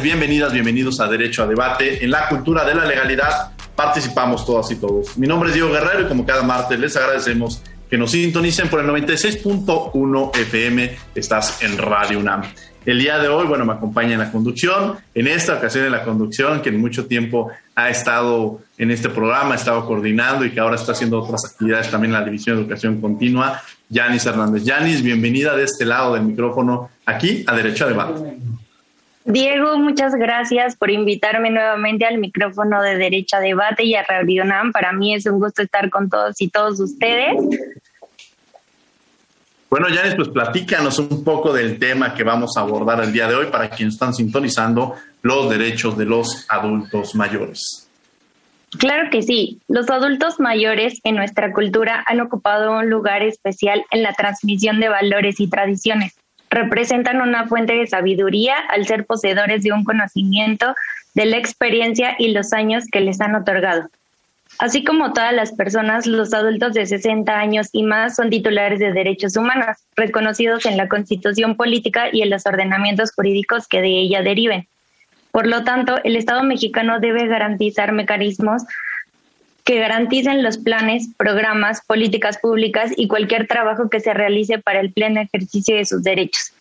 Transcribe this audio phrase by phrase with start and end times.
[0.00, 2.04] Bienvenidas, bienvenidos a Derecho a Debate.
[2.04, 5.16] En la cultura de la legalidad participamos todas y todos.
[5.18, 8.80] Mi nombre es Diego Guerrero y como cada martes les agradecemos que nos sintonicen por
[8.80, 10.96] el 96.1 FM.
[11.14, 12.42] Estás en Radio UNAM.
[12.86, 14.96] El día de hoy, bueno, me acompaña en la conducción.
[15.14, 19.54] En esta ocasión en la conducción, que en mucho tiempo ha estado en este programa,
[19.54, 22.62] ha estado coordinando y que ahora está haciendo otras actividades también en la División de
[22.62, 24.64] Educación Continua, Yanis Hernández.
[24.64, 28.36] Yanis, bienvenida de este lado del micrófono aquí a Derecho a Debate.
[29.24, 34.70] Diego, muchas gracias por invitarme nuevamente al micrófono de Derecha Debate y a Radio NAM.
[34.70, 37.34] Para mí es un gusto estar con todos y todos ustedes.
[39.70, 43.34] Bueno, Janis, pues platícanos un poco del tema que vamos a abordar el día de
[43.34, 47.88] hoy para quienes están sintonizando los derechos de los adultos mayores.
[48.78, 49.58] Claro que sí.
[49.68, 54.90] Los adultos mayores en nuestra cultura han ocupado un lugar especial en la transmisión de
[54.90, 56.14] valores y tradiciones
[56.54, 60.74] representan una fuente de sabiduría al ser poseedores de un conocimiento
[61.14, 63.88] de la experiencia y los años que les han otorgado.
[64.58, 68.92] Así como todas las personas, los adultos de 60 años y más son titulares de
[68.92, 74.22] derechos humanos, reconocidos en la Constitución política y en los ordenamientos jurídicos que de ella
[74.22, 74.68] deriven.
[75.32, 78.62] Por lo tanto, el Estado mexicano debe garantizar mecanismos
[79.64, 84.92] que garanticen los planes, programas, políticas públicas y cualquier trabajo que se realice para el
[84.92, 86.52] pleno ejercicio de sus derechos.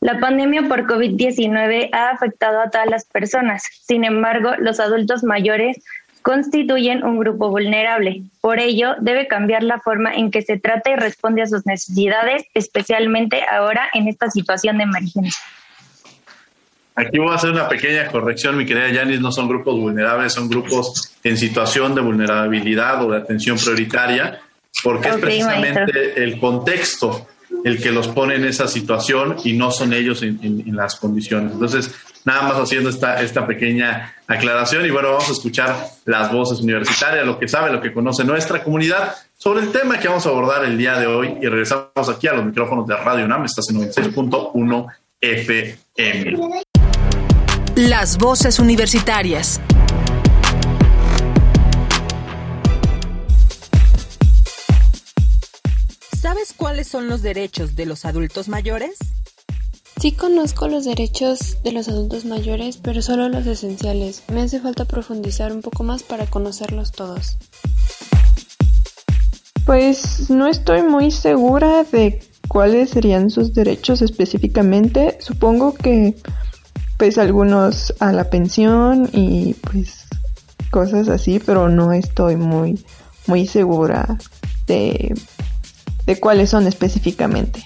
[0.00, 3.64] La pandemia por COVID-19 ha afectado a todas las personas.
[3.86, 5.78] Sin embargo, los adultos mayores
[6.22, 8.22] constituyen un grupo vulnerable.
[8.40, 12.44] Por ello, debe cambiar la forma en que se trata y responde a sus necesidades,
[12.54, 15.42] especialmente ahora en esta situación de emergencia.
[16.96, 20.48] Aquí voy a hacer una pequeña corrección, mi querida Yanis, no son grupos vulnerables, son
[20.48, 24.40] grupos en situación de vulnerabilidad o de atención prioritaria,
[24.82, 27.26] porque es precisamente el contexto
[27.64, 31.52] el que los pone en esa situación y no son ellos en, las condiciones.
[31.52, 31.94] Entonces,
[32.24, 35.74] nada más haciendo esta, esta pequeña aclaración y bueno, vamos a escuchar
[36.04, 40.08] las voces universitarias, lo que sabe, lo que conoce nuestra comunidad sobre el tema que
[40.08, 43.24] vamos a abordar el día de hoy y regresamos aquí a los micrófonos de Radio
[43.24, 44.86] UNAM, estás en 96.1
[45.20, 46.63] FM.
[47.76, 49.60] Las voces universitarias.
[56.16, 58.96] ¿Sabes cuáles son los derechos de los adultos mayores?
[60.00, 64.22] Sí conozco los derechos de los adultos mayores, pero solo los esenciales.
[64.32, 67.38] Me hace falta profundizar un poco más para conocerlos todos.
[69.66, 75.18] Pues no estoy muy segura de cuáles serían sus derechos específicamente.
[75.20, 76.14] Supongo que
[77.04, 80.06] pues algunos a la pensión y pues
[80.70, 82.82] cosas así, pero no estoy muy,
[83.26, 84.16] muy segura
[84.66, 85.14] de,
[86.06, 87.62] de cuáles son específicamente.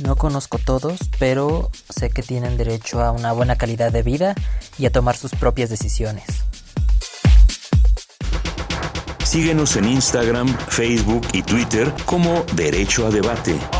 [0.00, 4.34] No conozco todos, pero sé que tienen derecho a una buena calidad de vida
[4.76, 6.24] y a tomar sus propias decisiones.
[9.22, 13.77] Síguenos en Instagram, Facebook y Twitter como Derecho a Debate.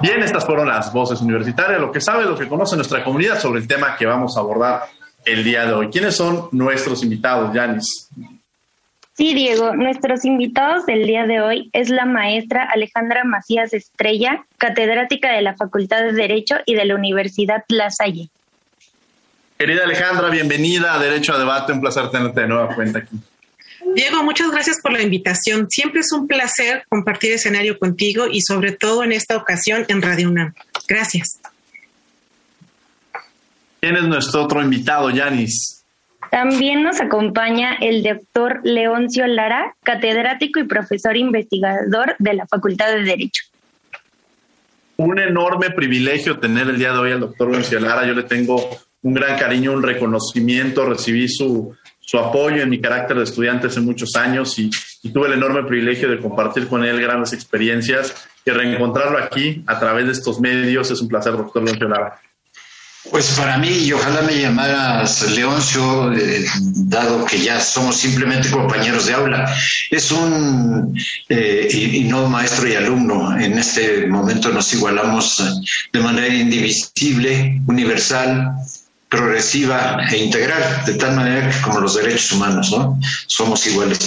[0.00, 3.60] Bien, estas fueron las voces universitarias, lo que sabe, lo que conoce nuestra comunidad sobre
[3.60, 4.82] el tema que vamos a abordar
[5.24, 5.88] el día de hoy.
[5.88, 8.10] ¿Quiénes son nuestros invitados, Yanis?
[9.16, 15.32] Sí, Diego, nuestros invitados del día de hoy es la maestra Alejandra Macías Estrella, catedrática
[15.32, 18.28] de la Facultad de Derecho y de la Universidad La Salle.
[19.58, 23.16] Querida Alejandra, bienvenida a Derecho a Debate, un placer tenerte de nueva cuenta aquí.
[23.94, 25.70] Diego, muchas gracias por la invitación.
[25.70, 30.28] Siempre es un placer compartir escenario contigo y sobre todo en esta ocasión en Radio
[30.28, 30.54] UNAM.
[30.88, 31.40] Gracias.
[33.80, 35.84] ¿Quién es nuestro otro invitado, Yanis?
[36.30, 43.04] También nos acompaña el doctor Leoncio Lara, catedrático y profesor investigador de la Facultad de
[43.04, 43.44] Derecho.
[44.96, 48.06] Un enorme privilegio tener el día de hoy al doctor Leoncio Lara.
[48.06, 48.68] Yo le tengo
[49.02, 53.80] un gran cariño, un reconocimiento, recibí su, su apoyo en mi carácter de estudiante hace
[53.80, 54.70] muchos años y,
[55.12, 58.14] tuve el enorme privilegio de compartir con él grandes experiencias
[58.44, 60.90] y reencontrarlo aquí a través de estos medios.
[60.90, 62.20] Es un placer, doctor Leoncio Lara.
[63.10, 69.06] Pues para mí, y ojalá me llamaras Leoncio, eh, dado que ya somos simplemente compañeros
[69.06, 69.54] de aula,
[69.90, 70.92] es un,
[71.28, 75.40] eh, y, no maestro y alumno, en este momento nos igualamos
[75.92, 78.56] de manera indivisible, universal,
[79.08, 82.98] progresiva e integral, de tal manera que como los derechos humanos, ¿no?
[83.26, 83.98] Somos iguales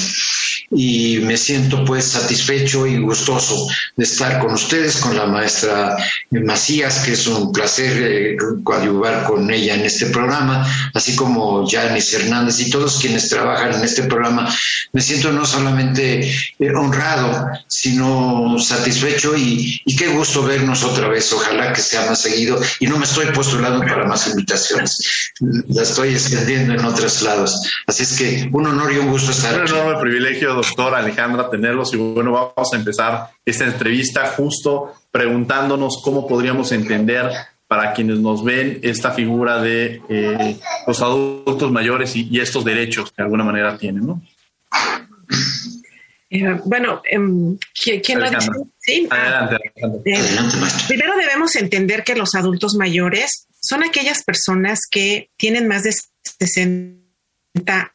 [0.71, 5.97] y me siento pues satisfecho y gustoso de estar con ustedes, con la maestra
[6.31, 12.13] Macías, que es un placer eh, coadyuvar con ella en este programa, así como Janis
[12.13, 14.53] Hernández y todos quienes trabajan en este programa.
[14.93, 16.21] Me siento no solamente
[16.59, 21.31] eh, honrado, sino satisfecho y, y, qué gusto vernos otra vez.
[21.33, 26.09] Ojalá que sea más seguido y no me estoy postulando para más invitaciones, la estoy
[26.09, 27.61] extendiendo en otros lados.
[27.87, 31.93] Así es que un honor y un gusto estar un enorme privilegio doctora Alejandra, tenerlos.
[31.93, 37.31] Y bueno, vamos a empezar esta entrevista justo preguntándonos cómo podríamos entender
[37.67, 40.57] para quienes nos ven esta figura de eh,
[40.87, 44.21] los adultos mayores y, estos derechos que de alguna manera tienen, ¿no?
[46.31, 48.49] Eh, bueno, em, ¿quién, lo dice?
[48.77, 49.07] ¿Sí?
[49.09, 49.57] Adelante,
[50.05, 50.19] eh,
[50.87, 55.93] primero debemos entender que los adultos mayores son aquellas personas que tienen más de
[56.39, 56.98] 60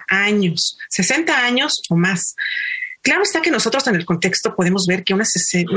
[0.09, 2.35] años, 60 años o más.
[3.03, 5.25] Claro está que nosotros en el contexto podemos ver que una,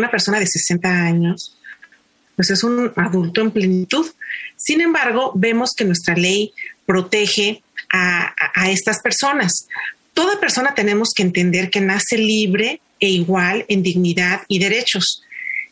[0.10, 1.58] persona de 60 años
[2.38, 4.06] pues es un adulto en plenitud.
[4.56, 6.54] Sin embargo, vemos que nuestra ley
[6.86, 9.68] protege a, a, estas personas.
[10.14, 15.24] Toda persona tenemos que entender que nace libre e igual en dignidad y derechos.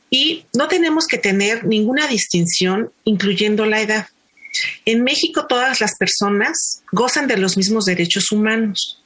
[0.10, 4.08] Y no tenemos que tener ninguna distinción, incluyendo la edad.
[4.86, 9.04] En México todas las personas gozan de los mismos derechos humanos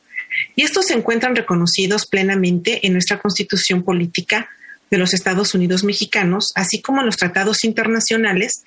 [0.56, 4.50] y estos se encuentran reconocidos plenamente en nuestra constitución política
[4.90, 8.64] de los Estados Unidos mexicanos, así como en los tratados internacionales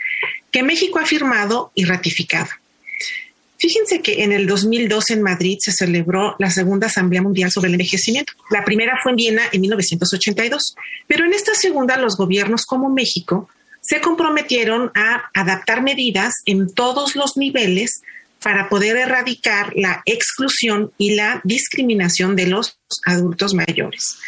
[0.50, 2.49] que México ha firmado y ratificado.
[3.58, 7.75] Fíjense que en el 2002 en Madrid se celebró la Segunda Asamblea Mundial sobre el
[7.75, 8.32] Envejecimiento.
[8.50, 10.75] La primera fue en Viena en 1982,
[11.06, 13.49] pero en esta segunda los gobiernos como México
[13.82, 18.00] se comprometieron a adaptar medidas en todos los niveles
[18.43, 24.18] para poder erradicar la exclusión y la discriminación de los adultos mayores.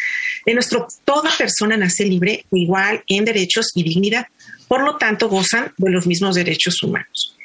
[0.46, 4.26] En nuestro, toda persona nace libre, igual en derechos y dignidad,
[4.68, 7.36] por lo tanto gozan de los mismos derechos humanos.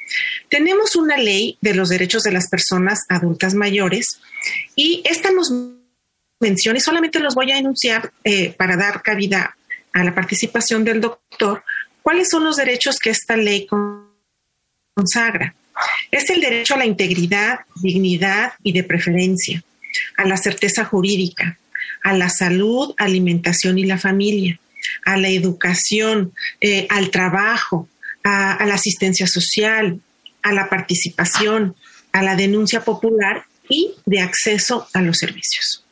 [0.48, 4.20] Tenemos una ley de los derechos de las personas adultas mayores
[4.74, 5.52] y esta nos
[6.40, 9.56] menciona, y solamente los voy a enunciar eh, para dar cabida
[9.92, 11.64] a la participación del doctor,
[12.10, 13.68] ¿Cuáles son los derechos que esta ley
[14.96, 15.54] consagra?
[16.10, 19.62] Es el derecho a la integridad, dignidad y de preferencia,
[20.16, 21.60] a la certeza jurídica,
[22.02, 24.58] a la salud, alimentación y la familia,
[25.04, 27.88] a la educación, eh, al trabajo,
[28.24, 30.00] a la asistencia social,
[30.42, 31.76] a la participación,
[32.10, 35.84] a la denuncia popular y de acceso a los servicios.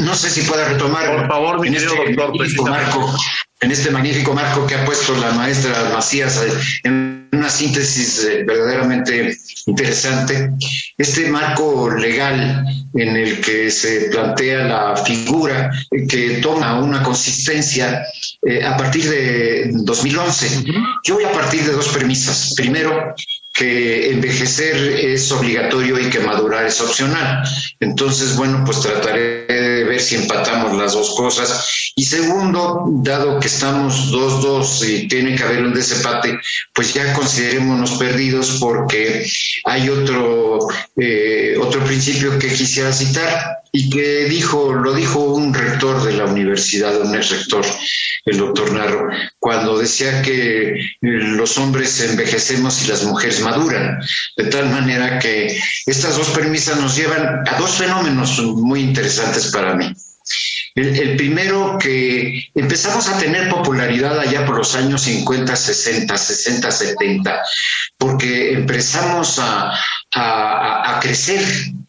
[0.00, 1.14] No sé si puede retomar.
[1.14, 3.14] Por favor, mi querido este doctor, marco,
[3.60, 6.40] en este magnífico marco que ha puesto la maestra Macías
[6.84, 9.36] en una síntesis eh, verdaderamente
[9.66, 10.50] interesante.
[10.96, 15.70] Este marco legal en el que se plantea la figura
[16.08, 18.02] que toma una consistencia
[18.42, 20.64] eh, a partir de 2011.
[21.04, 22.54] Yo voy a partir de dos premisas.
[22.56, 23.14] Primero,
[23.56, 27.42] que envejecer es obligatorio y que madurar es opcional.
[27.80, 31.92] Entonces, bueno, pues trataré de ver si empatamos las dos cosas.
[31.96, 36.38] Y segundo, dado que estamos dos, dos y tiene que haber un desempate,
[36.74, 39.26] pues ya considerémonos perdidos porque
[39.64, 40.58] hay otro,
[40.96, 46.24] eh, otro principio que quisiera citar y que dijo, lo dijo un rector de la
[46.24, 47.62] universidad, un ex rector,
[48.24, 54.00] el doctor Narro, cuando decía que eh, los hombres envejecemos y las mujeres maduran,
[54.38, 59.74] de tal manera que estas dos premisas nos llevan a dos fenómenos muy interesantes para
[59.74, 59.92] mí.
[60.74, 67.42] El, primero que empezamos a tener popularidad allá por los años 50, 60, 60, 70,
[67.98, 69.72] porque empezamos a,
[70.12, 71.42] a crecer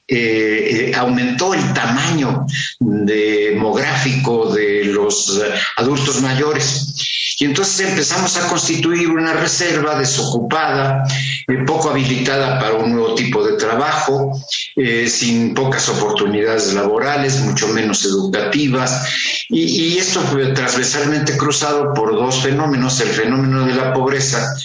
[0.07, 2.45] eh, aumentó el tamaño
[2.79, 5.41] demográfico de los
[5.75, 6.93] adultos mayores.
[7.39, 11.03] Y entonces empezamos a constituir una reserva desocupada,
[11.47, 14.31] eh, poco habilitada para un nuevo tipo de trabajo,
[14.75, 19.07] eh, sin pocas oportunidades laborales, mucho menos educativas.
[19.49, 24.55] Y, y esto fue transversalmente cruzado por dos fenómenos, el fenómeno de la pobreza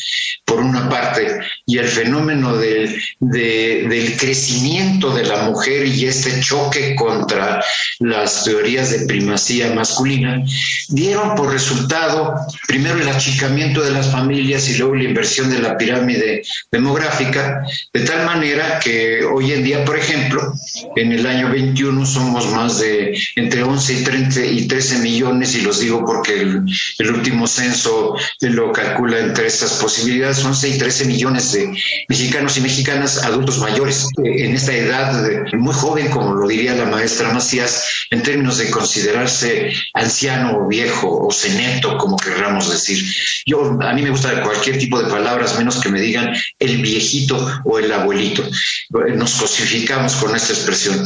[0.47, 6.95] por una parte, y el fenómeno del, del crecimiento de la mujer y este choque
[6.95, 7.63] contra
[7.99, 10.45] las teorías de primacía masculina,
[10.89, 12.35] dieron por resultado
[12.67, 18.01] primero el achicamiento de las familias y luego la inversión de la pirámide demográfica, de
[18.01, 20.53] tal manera que hoy en día, por ejemplo,
[20.97, 25.63] en el año 21 somos más de entre 11 y, 30 y 13 millones, y
[25.63, 26.65] los digo porque el,
[26.99, 31.73] el último censo lo calcula entre estas posibilidades 11 y 13 millones de
[32.09, 35.22] mexicanos y mexicanas adultos mayores eh, en esta edad
[35.59, 41.27] muy joven, como lo diría la maestra Macías, en términos de considerarse anciano o viejo
[41.27, 43.03] o seneto, como querramos decir.
[43.47, 47.63] Yo, a mí me gusta cualquier tipo de palabras, menos que me digan el viejito
[47.65, 48.43] o el abuelito.
[48.91, 51.05] Nos cosificamos con esta expresión.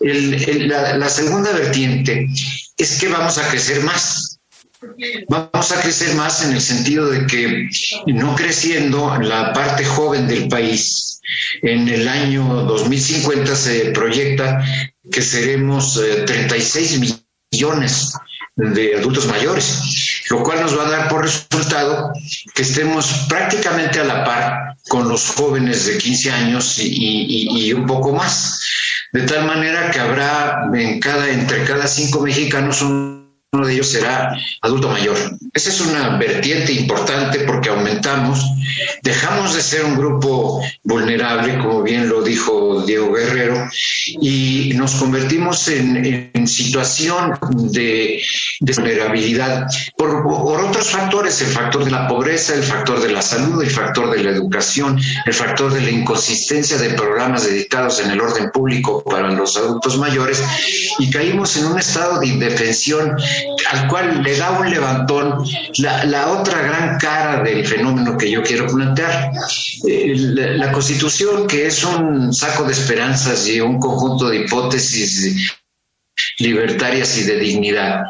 [0.00, 2.28] la segunda vertiente
[2.76, 4.35] es que vamos a crecer más
[5.28, 7.68] Vamos a crecer más en el sentido de que
[8.06, 11.20] no creciendo la parte joven del país,
[11.62, 14.64] en el año 2050 se proyecta
[15.10, 17.16] que seremos 36 eh,
[17.52, 18.12] millones
[18.56, 22.10] de adultos mayores, lo cual nos va a dar por resultado
[22.54, 28.12] que estemos prácticamente a la par con los jóvenes de 15 años y, un poco
[28.12, 28.58] más.
[29.12, 33.15] De tal manera que habrá en cada, entre cada cinco mexicanos un
[33.56, 35.16] uno de ellos será adulto mayor.
[35.52, 38.44] Esa es una vertiente importante porque aumentamos,
[39.02, 43.68] dejamos de ser un grupo vulnerable, como bien lo dijo Diego Guerrero,
[44.20, 47.32] y nos convertimos en, situación
[47.72, 48.22] de,
[48.60, 53.62] vulnerabilidad por, por, otros factores, el factor de la pobreza, el factor de la salud,
[53.62, 58.20] el factor de la educación, el factor de la inconsistencia de programas dedicados en el
[58.20, 60.42] orden público para los adultos mayores,
[60.98, 63.16] y caímos en un estado de indefensión
[63.72, 65.44] al cual le da un levantón
[65.78, 69.32] la, otra gran cara del fenómeno que yo quiero plantear.
[69.88, 75.56] Eh, la, Constitución, que es un saco de esperanzas y un conjunto de hipótesis
[76.38, 78.02] libertarias y de dignidad,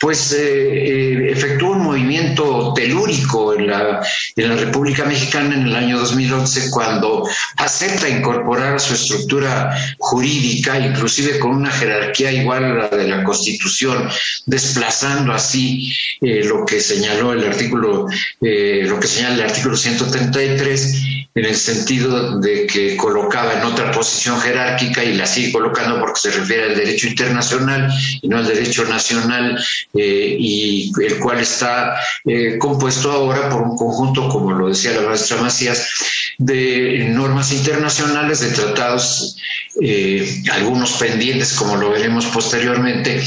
[0.00, 4.04] pues eh, eh, efectuó un movimiento telúrico en la,
[4.36, 7.26] en la República Mexicana en el año 2011 cuando
[7.56, 13.24] acepta incorporar a su estructura jurídica, inclusive con una jerarquía igual a la de la
[13.24, 14.08] Constitución,
[14.46, 18.06] desplazando así eh, lo que señaló el artículo,
[18.40, 24.38] lo que señala el artículo 133 en el sentido de que colocaba en otra posición
[24.40, 27.61] jerárquica y la sigue colocando porque se refiere al derecho internacional
[28.20, 29.62] y no al derecho nacional
[29.94, 35.08] eh, y el cual está eh, compuesto ahora por un conjunto, como lo decía la
[35.08, 35.88] maestra Macías,
[36.38, 39.36] de normas internacionales, de tratados,
[39.80, 43.22] eh, algunos pendientes, como lo veremos posteriormente,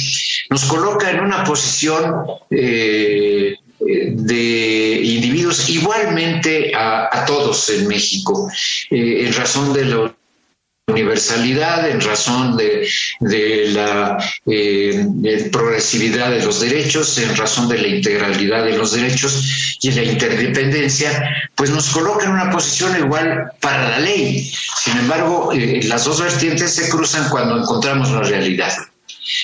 [0.49, 2.13] nos coloca en una posición
[2.49, 3.57] de
[5.03, 8.49] individuos igualmente a, todos en México,
[8.89, 10.15] en razón de la
[10.87, 12.87] universalidad, en razón de,
[13.73, 19.91] la eh, progresividad de los derechos, en razón de la integralidad de los derechos y
[19.91, 24.51] la interdependencia, pues nos coloca en una posición igual para la ley.
[24.77, 28.73] Sin embargo, eh, las dos vertientes se cruzan cuando encontramos la realidad.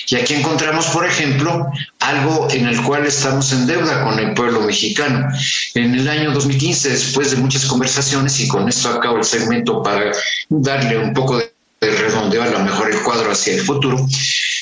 [0.08, 4.62] Y aquí encontramos, por ejemplo, algo en el cual estamos en deuda con el pueblo
[4.62, 5.28] mexicano.
[5.74, 10.12] En el año 2015, después de muchas conversaciones, y con esto acabo el segmento para
[10.50, 14.06] darle un poco de redondeo a lo mejor el cuadro hacia el futuro,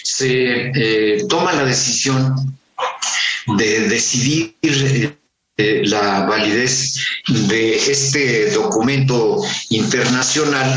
[0.03, 2.57] se eh, toma la decisión
[3.57, 4.55] de decidir
[5.57, 6.95] eh, la validez
[7.27, 10.73] de este documento internacional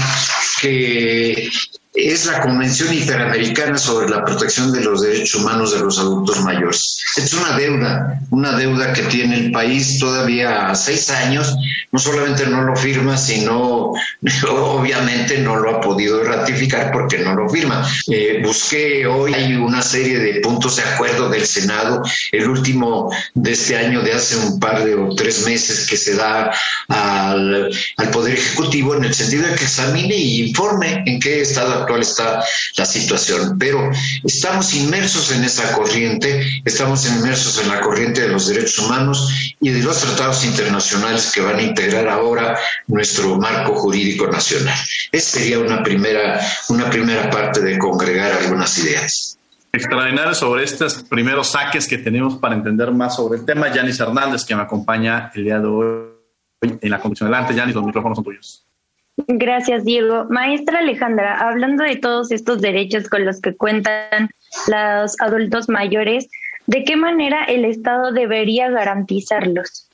[0.60, 1.48] que
[1.94, 7.02] es la Convención Interamericana sobre la Protección de los Derechos Humanos de los Adultos Mayores.
[7.16, 11.54] Es una deuda, una deuda que tiene el país todavía seis años.
[11.90, 13.92] No solamente no lo firma, sino
[14.48, 17.86] obviamente no lo ha podido ratificar porque no lo firma.
[18.10, 23.52] Eh, busqué hoy, hay una serie de puntos de acuerdo del Senado, el último de
[23.52, 26.50] este año, de hace un par de o tres meses, que se da
[26.88, 31.81] al, al Poder Ejecutivo en el sentido de que examine y informe en qué estado
[31.82, 32.42] actual está
[32.76, 33.58] la situación.
[33.58, 33.90] Pero
[34.24, 39.70] estamos inmersos en esa corriente, estamos inmersos en la corriente de los derechos humanos y
[39.70, 44.78] de los tratados internacionales que van a integrar ahora nuestro marco jurídico nacional.
[45.10, 49.38] Esa sería una primera, una primera parte de congregar algunas ideas
[49.72, 53.72] extraordinario sobre estos primeros saques que tenemos para entender más sobre el tema.
[53.72, 56.12] Yanis Hernández, que me acompaña el día de hoy
[56.60, 57.54] en la condición delante.
[57.54, 58.66] Yanis, los micrófonos son tuyos.
[59.16, 60.26] Gracias, Diego.
[60.30, 64.30] Maestra Alejandra, hablando de todos estos derechos con los que cuentan
[64.68, 66.28] los adultos mayores,
[66.66, 69.88] ¿de qué manera el Estado debería garantizarlos?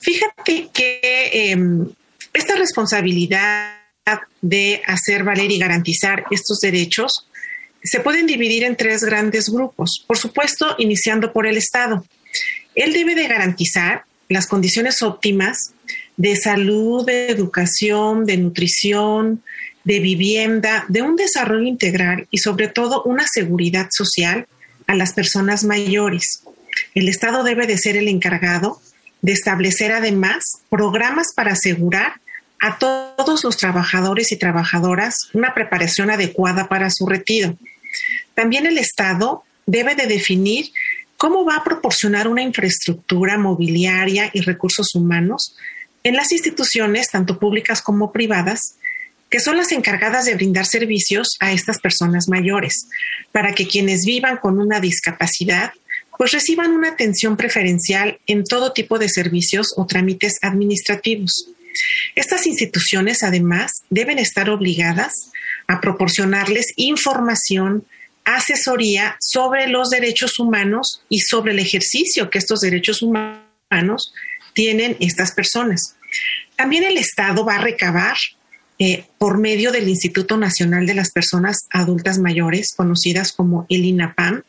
[0.00, 1.00] Fíjate que
[1.32, 1.88] em,
[2.32, 3.78] esta responsabilidad
[4.40, 7.28] de hacer valer y garantizar estos derechos
[7.82, 10.04] se pueden dividir en tres grandes grupos.
[10.06, 12.04] Por supuesto, iniciando por el Estado.
[12.74, 15.74] Él debe de garantizar las condiciones óptimas
[16.16, 19.42] de salud, de educación, de nutrición,
[19.84, 24.46] de vivienda, de un desarrollo integral y sobre todo una seguridad social
[24.86, 26.42] a las personas mayores.
[26.94, 28.80] El Estado debe de ser el encargado
[29.20, 32.20] de establecer además programas para asegurar
[32.60, 37.56] a todos los trabajadores y trabajadoras una preparación adecuada para su retiro.
[38.34, 40.66] También el Estado debe de definir
[41.16, 45.56] cómo va a proporcionar una infraestructura mobiliaria y recursos humanos
[46.04, 48.76] en las instituciones, tanto públicas como privadas,
[49.30, 52.88] que son las encargadas de brindar servicios a estas personas mayores,
[53.32, 55.72] para que quienes vivan con una discapacidad
[56.18, 61.48] pues reciban una atención preferencial en todo tipo de servicios o trámites administrativos.
[62.14, 65.32] Estas instituciones, además, deben estar obligadas
[65.66, 67.86] a proporcionarles información,
[68.24, 74.12] asesoría sobre los derechos humanos y sobre el ejercicio que estos derechos humanos
[74.54, 75.96] tienen estas personas.
[76.56, 78.16] También el Estado va a recabar
[78.78, 84.42] eh, por medio del Instituto Nacional de las Personas Adultas Mayores, conocidas como el INAPAM,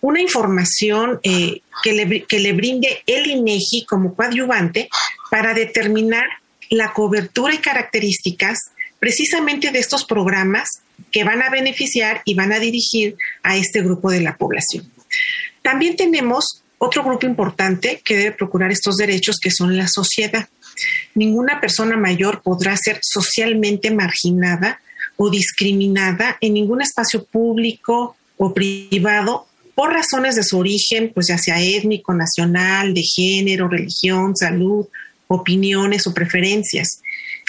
[0.00, 4.88] una información eh, que, le, que le brinde el INEGI como coadyuvante
[5.30, 6.26] para determinar
[6.68, 8.58] la cobertura y características
[8.98, 14.10] precisamente de estos programas que van a beneficiar y van a dirigir a este grupo
[14.10, 14.90] de la población.
[15.62, 20.48] También tenemos otro grupo importante que debe procurar estos derechos, que son la sociedad.
[21.14, 24.80] Ninguna persona mayor podrá ser socialmente marginada
[25.16, 31.38] o discriminada en ningún espacio público o privado por razones de su origen, pues ya
[31.38, 34.86] sea étnico, nacional, de género, religión, salud,
[35.26, 37.00] opiniones o preferencias,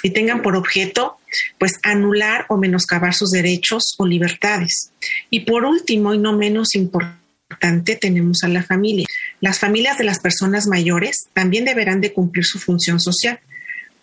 [0.01, 1.17] y tengan por objeto
[1.59, 4.91] pues anular o menoscabar sus derechos o libertades.
[5.29, 9.05] Y por último, y no menos importante, tenemos a la familia.
[9.41, 13.39] Las familias de las personas mayores también deberán de cumplir su función social.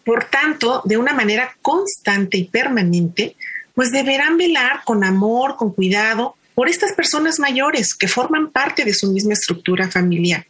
[0.05, 3.37] Por tanto, de una manera constante y permanente,
[3.75, 8.95] pues deberán velar con amor, con cuidado por estas personas mayores que forman parte de
[8.95, 10.47] su misma estructura familiar.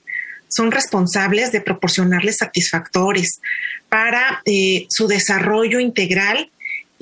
[0.48, 3.40] Son responsables de proporcionarles satisfactores
[3.88, 6.50] para eh, su desarrollo integral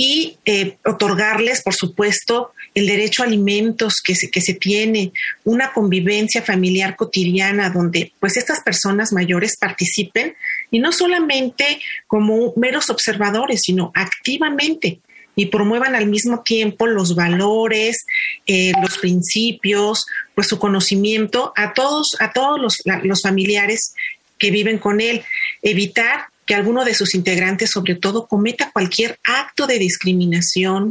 [0.03, 5.13] y eh, otorgarles, por supuesto, el derecho a alimentos que se, que se tiene,
[5.45, 10.37] una convivencia familiar cotidiana donde pues estas personas mayores participen
[10.71, 15.01] y no solamente como meros observadores, sino activamente
[15.37, 18.07] y promuevan al mismo tiempo los valores,
[18.47, 23.93] eh, los principios, pues su conocimiento a todos, a todos los, los familiares
[24.39, 25.21] que viven con él.
[25.61, 30.91] Evitar que alguno de sus integrantes, sobre todo, cometa cualquier acto de discriminación,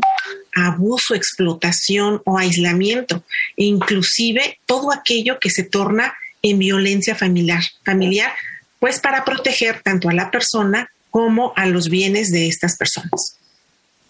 [0.56, 3.26] abuso, explotación o aislamiento,
[3.58, 8.32] e inclusive todo aquello que se torna en violencia familiar,
[8.80, 13.38] pues para proteger tanto a la persona como a los bienes de estas personas.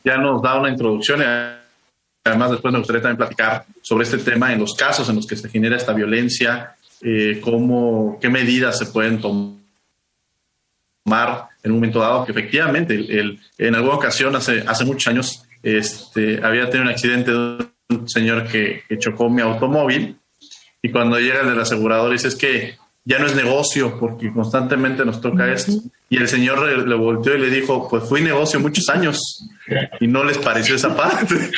[0.03, 1.19] Ya nos da una introducción.
[2.25, 5.35] Además, después me gustaría también platicar sobre este tema en los casos en los que
[5.35, 9.58] se genera esta violencia, eh, cómo, qué medidas se pueden tomar
[11.63, 16.39] en un momento dado, que efectivamente el, en alguna ocasión, hace, hace muchos años, este,
[16.43, 20.17] había tenido un accidente de un señor que, chocó mi automóvil
[20.81, 25.03] y cuando llega el del asegurador dice es que ya no es negocio porque constantemente
[25.03, 25.71] nos toca esto.
[26.09, 29.49] Y el señor le, volteó y le dijo, pues fui negocio muchos años
[29.99, 31.35] y no les pareció esa parte.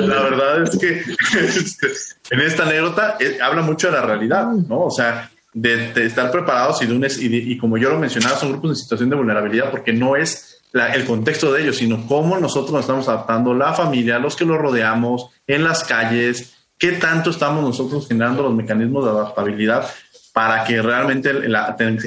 [0.00, 0.98] la verdad es que
[1.38, 1.88] este,
[2.30, 4.84] en esta anécdota eh, habla mucho de la realidad, ¿no?
[4.84, 8.70] O sea, de, estar preparados y, de un, y, como yo lo mencionaba, son grupos
[8.72, 12.80] en situación de vulnerabilidad porque no es el contexto de ellos, sino cómo nosotros nos
[12.80, 18.08] estamos adaptando, la familia, los que los rodeamos, en las calles, qué tanto estamos nosotros
[18.08, 19.88] generando los mecanismos de adaptabilidad
[20.32, 21.30] para que realmente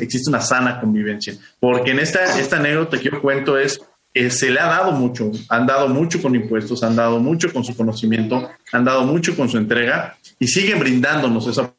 [0.01, 1.33] exista una sana convivencia.
[1.62, 3.79] Porque en esta, esta anécdota que yo cuento es,
[4.13, 7.63] que se le ha dado mucho, han dado mucho con impuestos, han dado mucho con
[7.63, 11.71] su conocimiento, han dado mucho con su entrega y siguen brindándonos esa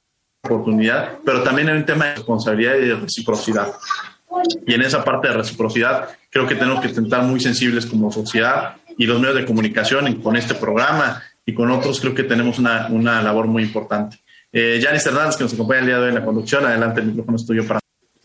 [0.42, 3.72] oportunidad, pero también hay un tema de responsabilidad y de reciprocidad.
[4.66, 8.76] Y en esa parte de reciprocidad creo que tenemos que estar muy sensibles como sociedad
[8.96, 12.88] y los medios de comunicación con este programa y con otros creo que tenemos una,
[12.88, 14.18] una labor muy importante.
[14.52, 17.36] Eh, Hernández, que nos acompaña el día de hoy en la conducción, adelante, el micrófono
[17.36, 17.80] es tuyo para...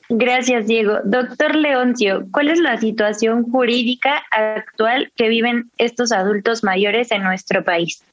[0.10, 1.00] Gracias, Diego.
[1.06, 7.64] Doctor Leoncio, ¿cuál es la situación jurídica actual que viven estos adultos mayores en nuestro
[7.64, 8.04] país?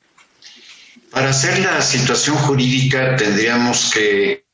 [1.11, 4.45] Para hacer la situación jurídica tendríamos que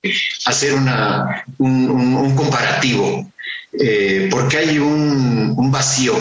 [0.46, 3.30] hacer una, un, comparativo,
[3.78, 6.14] eh, porque hay un, un, vacío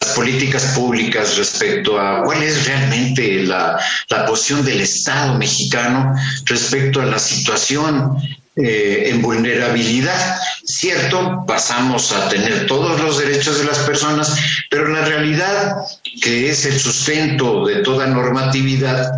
[0.00, 7.00] las políticas públicas respecto a cuál es realmente la, la posición del Estado mexicano respecto
[7.00, 8.16] a la situación
[8.56, 10.36] eh, en vulnerabilidad.
[10.64, 14.36] Cierto, pasamos a tener todos los derechos de las personas,
[14.68, 15.76] pero la realidad,
[16.20, 19.12] que es el sustento de toda normatividad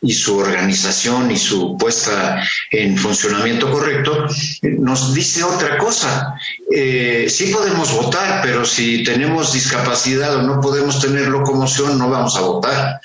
[0.00, 4.28] y su organización y su puesta en funcionamiento correcto,
[4.62, 6.34] nos dice otra cosa.
[6.72, 12.36] Eh, sí podemos votar, pero si tenemos discapacidad o no podemos tener locomoción, no vamos
[12.36, 13.00] a votar.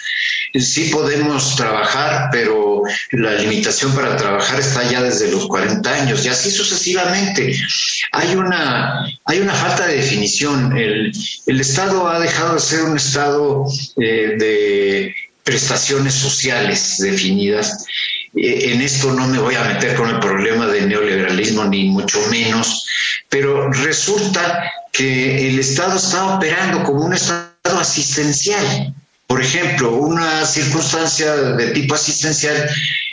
[0.54, 6.30] Sí podemos trabajar, pero la limitación para trabajar está ya desde los 40 años y
[6.30, 7.56] así sucesivamente.
[8.12, 10.76] Hay una, hay una falta de definición.
[10.78, 11.12] El,
[11.62, 13.66] Estado ha dejado de ser un Estado
[13.98, 17.86] eh, de prestaciones sociales definidas.
[18.36, 22.20] Eh, en esto no me voy a meter con el problema del neoliberalismo, ni mucho
[22.30, 22.86] menos,
[23.30, 28.94] pero resulta que el Estado está operando como un Estado asistencial.
[29.32, 32.70] Por ejemplo, una circunstancia de tipo asistencial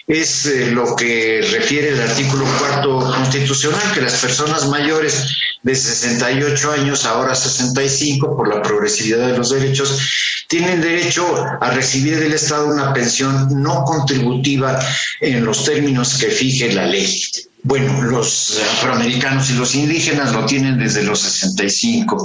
[0.09, 6.73] es eh, lo que refiere el artículo cuarto constitucional, que las personas mayores de 68
[6.73, 10.01] años, ahora 65, por la progresividad de los derechos,
[10.49, 11.27] tienen derecho
[11.61, 14.81] a recibir del Estado una pensión no contributiva
[15.21, 17.23] en los términos que fije la ley.
[17.65, 22.25] Bueno, los afroamericanos y los indígenas lo tienen desde los 65.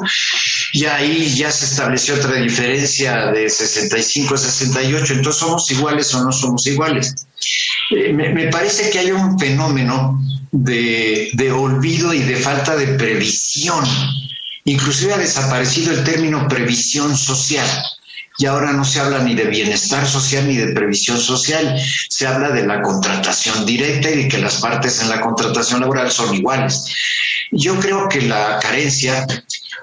[0.72, 5.16] Y ahí ya se estableció otra diferencia de 65 a 68.
[5.16, 7.14] Entonces, ¿somos iguales o no somos iguales?
[7.92, 10.20] Eh, me, parece que hay un fenómeno
[10.52, 13.86] de, de olvido y de falta de previsión.
[14.66, 17.68] Inclusive ha desaparecido el término previsión social
[18.38, 21.80] y ahora no se habla ni de bienestar social ni de previsión social,
[22.10, 26.12] se habla de la contratación directa y de que las partes en la contratación laboral
[26.12, 26.86] son iguales.
[27.52, 29.28] Yo creo que la carencia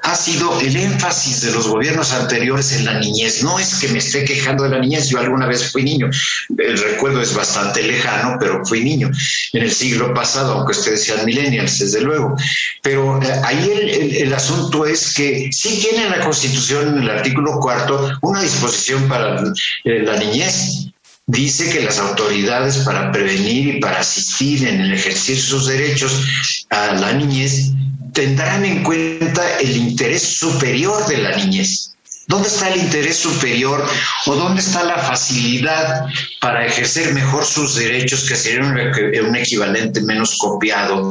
[0.02, 3.42] ha sido el énfasis de los gobiernos anteriores en la niñez.
[3.42, 6.10] No es que me esté quejando de la niñez, yo alguna vez fui niño.
[6.56, 9.10] El recuerdo es bastante lejano, pero fui niño
[9.52, 12.36] en el siglo pasado, aunque ustedes sean millennials, desde luego.
[12.82, 17.58] Pero eh, ahí el, asunto es que sí tiene en la Constitución, en el artículo
[17.58, 19.42] cuarto, una disposición para
[19.84, 20.90] eh, la niñez
[21.30, 26.26] dice que las autoridades para prevenir y para asistir en el ejercicio de sus derechos
[26.70, 27.70] a la niñez
[28.12, 31.90] tendrán en cuenta el interés superior de la niñez.
[32.26, 33.84] ¿Dónde está el interés superior
[34.26, 36.06] o dónde está la facilidad
[36.40, 41.10] para ejercer mejor sus derechos, que sería un, equivalente menos copiado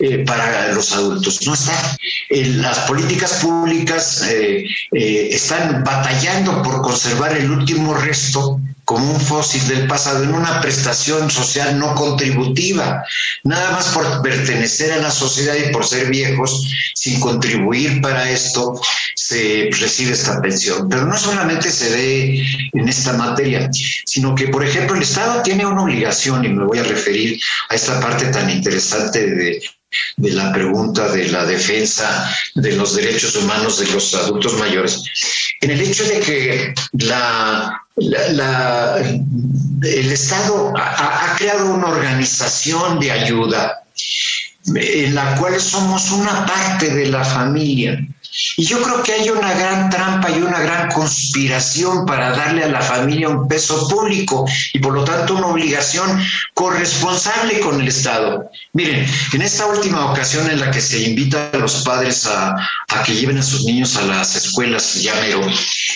[0.00, 1.46] eh, para los adultos?
[1.46, 1.96] No está.
[2.28, 9.68] las políticas públicas eh, eh, están batallando por conservar el último resto como un fósil
[9.68, 13.04] del pasado en una prestación social no contributiva,
[13.44, 18.80] nada más por pertenecer a la sociedad y por ser viejos, sin contribuir para esto,
[19.14, 20.88] se recibe esta pensión.
[20.88, 23.70] Pero no solamente se ve en esta materia,
[24.04, 27.76] sino que, por ejemplo, el Estado tiene una obligación, y me voy a referir a
[27.76, 29.62] esta parte tan interesante de
[30.16, 35.02] de la pregunta de la defensa de los derechos humanos de los adultos mayores,
[35.60, 38.40] en el hecho de que la, el
[40.12, 43.82] Estado ha, creado una organización de ayuda
[44.74, 47.98] en la cual somos una parte de la familia.
[48.56, 52.68] Y yo creo que hay una gran trampa y una gran conspiración para darle a
[52.68, 56.22] la familia un peso público y por lo tanto una obligación
[56.54, 58.50] corresponsable con el Estado.
[58.72, 62.56] Miren, en esta última ocasión en la que se invita a los padres a,
[63.04, 65.40] que lleven a sus niños a las escuelas, llamero,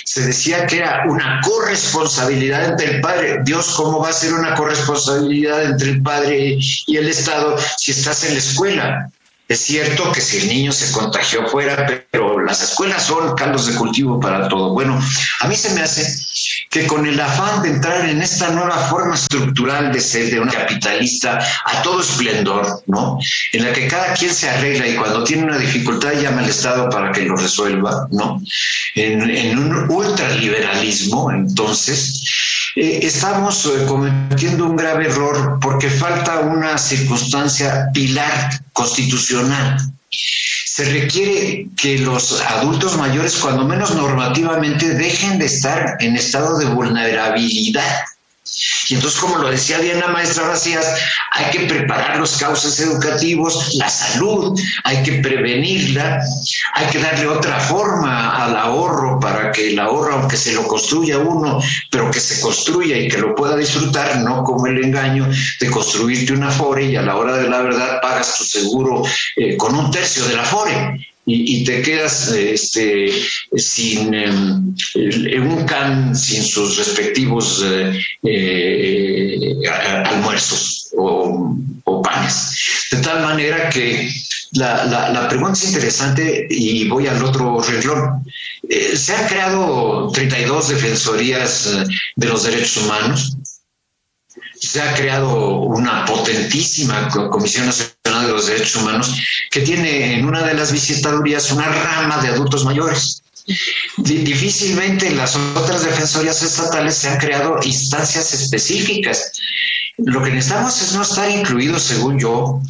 [0.04, 3.40] se decía que era una corresponsabilidad entre el padre.
[3.44, 8.24] Dios, ¿cómo va a ser una corresponsabilidad entre el padre y el Estado si estás
[8.24, 9.10] en la escuela?
[9.46, 13.74] Es cierto que si el niño se contagió fuera, pero las escuelas son caldos de
[13.74, 14.72] cultivo para todo.
[14.72, 14.98] Bueno,
[15.40, 16.02] a mí se me hace
[16.74, 20.50] que con el afán de entrar en esta nueva forma estructural de ser de una
[20.50, 23.16] capitalista a todo esplendor, ¿no?
[23.52, 26.90] En la que cada quien se arregla y cuando tiene una dificultad llama al Estado
[26.90, 28.42] para que lo resuelva, ¿no?
[28.96, 32.24] En, un ultraliberalismo, entonces,
[32.74, 39.76] eh, estamos eh, cometiendo un grave error porque falta una circunstancia pilar constitucional.
[40.66, 46.66] Se requiere que los adultos mayores, cuando menos normativamente, dejen de estar en estado de
[46.66, 48.04] vulnerabilidad
[48.88, 50.86] y entonces, como lo decía bien la maestra Vacías,
[51.30, 56.20] hay que preparar los cauces educativos, la salud, hay que prevenirla,
[56.74, 61.18] hay que darle otra forma al ahorro para que el ahorro, aunque se lo construya
[61.18, 61.58] uno,
[61.90, 65.26] pero que se construya y que lo pueda disfrutar, no como el engaño
[65.60, 69.02] de construirte una FORE y a la hora de la verdad pagas tu seguro
[69.36, 73.10] eh, con un tercio de la FORE y, te quedas este,
[73.56, 74.74] sin em,
[75.42, 79.52] un can sin sus respectivos eh, eh,
[80.04, 81.56] almuerzos o,
[82.02, 82.86] panes.
[82.90, 84.10] De tal manera que
[84.52, 88.24] la, la, pregunta es interesante y voy al otro renglón.
[88.68, 93.36] Eh, se han creado 32 defensorías de los derechos humanos
[94.64, 99.14] se ha creado una potentísima Comisión Nacional de los Derechos Humanos
[99.50, 103.22] que tiene en una de las visitadurías una rama de adultos mayores.
[103.98, 109.32] Difícilmente en las otras defensorías estatales se han creado instancias específicas.
[109.98, 112.60] Lo que necesitamos es no estar incluidos, según yo,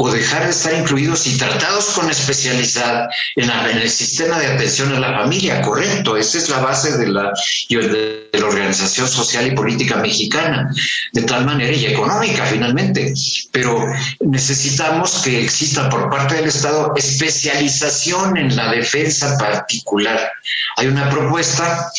[0.00, 5.00] o dejar de estar incluidos y tratados con especialidad en, el sistema de atención a
[5.00, 7.32] la familia, correcto, esa es la base de la,
[7.68, 10.70] de la organización social y política mexicana,
[11.12, 13.12] de tal manera y económica finalmente,
[13.50, 13.84] pero
[14.20, 20.30] necesitamos que exista por parte del Estado especialización en la defensa particular.
[20.76, 21.90] Hay una propuesta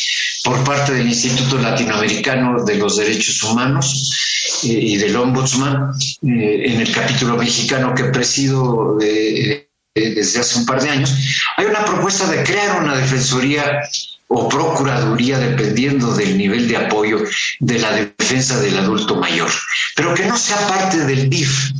[0.42, 5.92] por parte del Instituto Latinoamericano de los Derechos Humanos y del Ombudsman
[6.22, 11.14] eh, en el capítulo mexicano que presido desde hace un par de años,
[11.56, 13.80] hay una propuesta de crear una defensoría
[14.28, 17.18] o procuraduría dependiendo del nivel de apoyo
[17.58, 19.50] de la defensa del adulto mayor,
[19.96, 21.72] pero que no sea parte del DIF,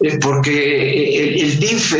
[0.00, 1.94] eh, porque el, DIF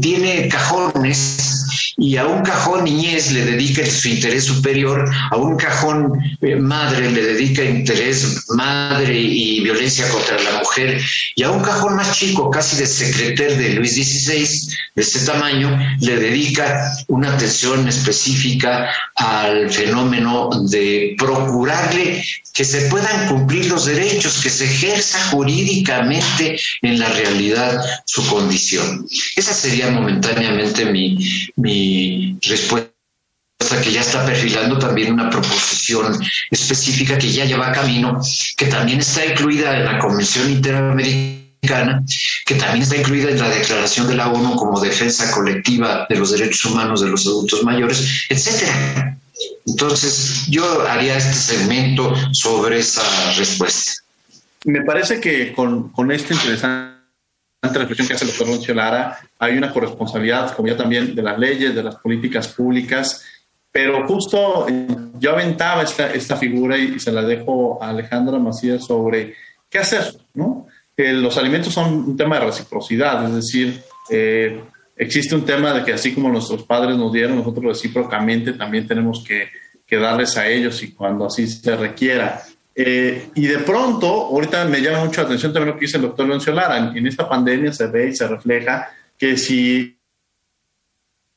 [0.00, 1.61] tiene cajones
[1.96, 7.10] y a un cajón niñez le dedica su interés superior, a un cajón eh, madre
[7.10, 11.00] le dedica interés madre y violencia contra la mujer,
[11.34, 14.48] y a un cajón más chico, casi de secretario de Luis XVI,
[14.94, 23.28] de este tamaño, le dedica una atención específica al fenómeno de procurarle que se puedan
[23.28, 29.06] cumplir los derechos, que se ejerza jurídicamente en la realidad su condición.
[29.36, 31.16] Esa sería momentáneamente mi,
[31.62, 32.92] mi respuesta
[33.82, 36.18] que ya está perfilando también una proposición
[36.50, 38.20] específica que ya lleva camino,
[38.56, 42.02] que también está incluida en la Convención Interamericana,
[42.44, 46.32] que también está incluida en la Declaración de la ONU como defensa colectiva de los
[46.32, 49.16] derechos humanos de los adultos mayores, etcétera.
[49.66, 53.02] Entonces, yo haría este segmento sobre esa
[53.36, 53.92] respuesta.
[54.64, 56.91] Me parece que con, con esta interesante
[57.62, 61.38] reflexión que hace el doctor Loncio Lara, hay una corresponsabilidad, como ya también, de las
[61.38, 63.24] leyes, de las políticas públicas,
[63.70, 64.66] pero justo
[65.18, 69.34] yo aventaba esta, esta figura y, se la dejo a Alejandra Macías sobre
[69.70, 70.66] qué hacer, ¿no?
[70.96, 74.62] los alimentos son un tema de reciprocidad, es decir, eh,
[74.96, 79.24] existe un tema de que así como nuestros padres nos dieron, nosotros recíprocamente también tenemos
[79.26, 79.48] que,
[79.86, 82.42] que darles a ellos y cuando así se requiera.
[82.74, 86.04] Eh, y de pronto, ahorita me llama mucho la atención también lo que dice el
[86.04, 89.96] doctor Leoncio Lara, en, esta pandemia se ve y se refleja que si,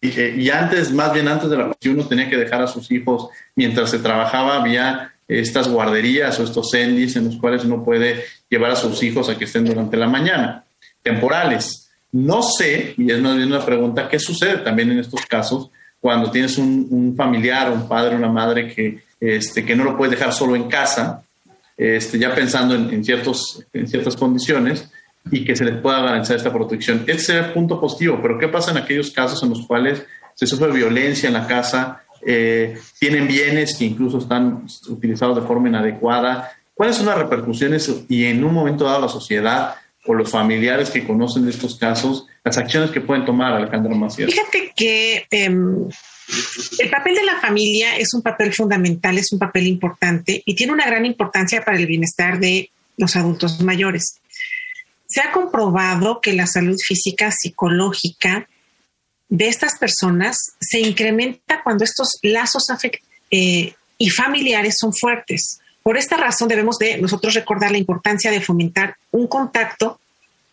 [0.02, 3.28] y antes, más bien antes de la si uno tenía que dejar a sus hijos
[3.56, 8.72] mientras se trabajaba, había estas guarderías o estos sendis en los cuales uno puede llevar
[8.72, 10.64] a sus hijos a que estén durante la mañana,
[11.02, 11.92] temporales.
[12.12, 15.70] No sé, y es más bien una pregunta, ¿qué sucede también en estos casos
[16.00, 20.32] cuando tienes un, familiar, un padre, una madre que, este, que no lo puedes dejar
[20.32, 21.25] solo en casa
[21.78, 24.90] este, ya pensando en, ciertos, en ciertas condiciones
[25.32, 27.00] y que se les pueda garantizar esta protección.
[27.08, 30.46] Este es el punto positivo, pero ¿qué pasa en aquellos casos en los cuales se
[30.46, 36.52] sufre violencia en la casa, eh, tienen bienes que incluso están utilizados de forma inadecuada.
[36.74, 41.06] ¿Cuáles son las repercusiones y en un momento dado la sociedad o los familiares que
[41.06, 44.30] conocen de estos casos, las acciones que pueden tomar, Alejandra Macías?
[44.30, 45.88] Fíjate que em,
[46.80, 50.74] el papel de la familia es un papel fundamental, es un papel importante y tiene
[50.74, 54.20] una gran importancia para el bienestar de los adultos mayores.
[55.08, 58.48] Se ha comprobado que la salud física, psicológica
[59.30, 62.66] de estas personas se incrementa cuando estos lazos
[63.32, 65.60] eh, y familiares son fuertes.
[65.84, 70.00] Por esta razón debemos de nosotros recordar la importancia de fomentar un contacto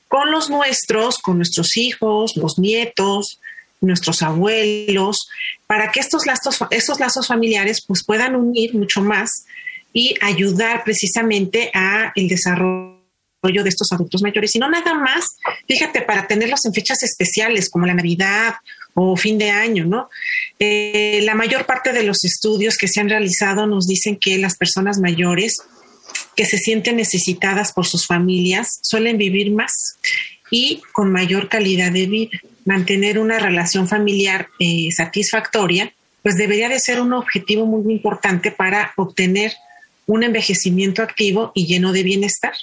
[0.08, 3.40] con los nuestros, con nuestros hijos, los nietos,
[3.83, 5.29] nuestros abuelos,
[5.66, 9.45] para que estos lazos, estos lazos familiares pues, puedan unir mucho más
[9.92, 12.92] y ayudar precisamente a el desarrollo
[13.42, 15.27] de estos adultos mayores, y no nada más,
[15.66, 18.55] fíjate, para tenerlos en fechas especiales como la Navidad
[18.95, 20.09] o fin de año, ¿no?
[20.59, 24.57] Eh, la mayor parte de los estudios que se han realizado nos dicen que las
[24.57, 25.57] personas mayores
[26.37, 29.97] que se sienten necesitadas por sus familias suelen vivir más
[30.51, 36.79] y con mayor calidad de vida mantener una relación familiar eh, satisfactoria, pues debería de
[36.79, 39.53] ser un objetivo muy importante para obtener
[40.07, 42.55] un envejecimiento activo y lleno de bienestar.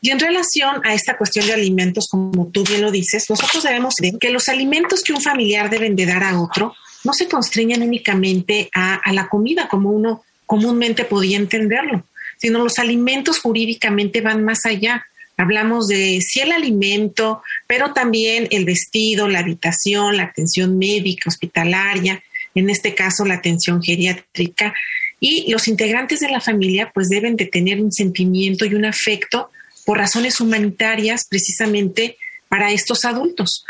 [0.00, 3.94] Y en relación a esta cuestión de alimentos, como tú bien lo dices, nosotros debemos
[4.00, 7.82] ver que los alimentos que un familiar deben de dar a otro no se constriñen
[7.82, 12.04] únicamente a, a la comida como uno comúnmente podía entenderlo,
[12.36, 18.64] sino los alimentos jurídicamente van más allá Hablamos de sí el alimento, pero también el
[18.64, 22.22] vestido, la habitación, la atención médica, hospitalaria,
[22.54, 24.74] en este caso la atención geriátrica.
[25.20, 29.50] Y los integrantes de la familia pues deben de tener un sentimiento y un afecto
[29.84, 32.16] por razones humanitarias precisamente
[32.48, 33.64] para estos adultos.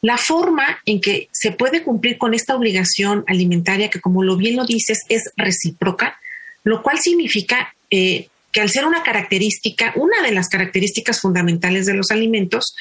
[0.00, 4.56] La forma en que se puede cumplir con esta obligación alimentaria, que como lo bien
[4.56, 6.20] lo dices, es recíproca,
[6.62, 8.28] lo cual significa eh,
[8.60, 12.74] al ser una característica, una de las características fundamentales de los alimentos,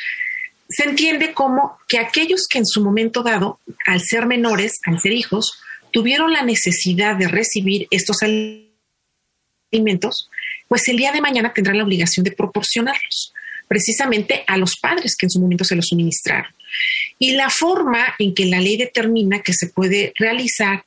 [0.70, 5.13] se entiende como que aquellos que en su momento dado, al ser menores, al ser
[5.13, 5.60] hijos,
[5.92, 8.18] tuvieron la necesidad de recibir estos
[9.72, 10.30] alimentos,
[10.68, 13.34] pues el día de mañana tendrán la obligación de proporcionarlos,
[13.68, 16.52] precisamente a los padres que en su momento se los suministraron.
[17.20, 20.84] Y la forma en que la ley determina que se puede realizar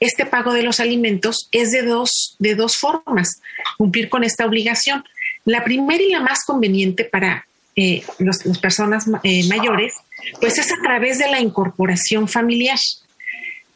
[0.00, 3.40] este pago de los alimentos es de dos, de dos formas,
[3.76, 5.04] cumplir con esta obligación.
[5.44, 9.94] La primera y la más conveniente para eh, las personas eh, mayores,
[10.40, 12.78] pues es a través de la incorporación familiar.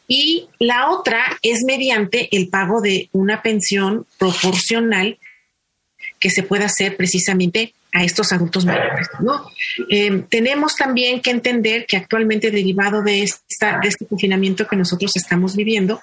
[0.07, 5.19] Y la otra es mediante el pago de una pensión proporcional
[6.19, 9.07] que se pueda hacer precisamente a estos adultos mayores.
[9.21, 9.49] ¿no?
[9.89, 15.13] Eh, tenemos también que entender que actualmente derivado de, esta, de este confinamiento que nosotros
[15.15, 16.01] estamos viviendo,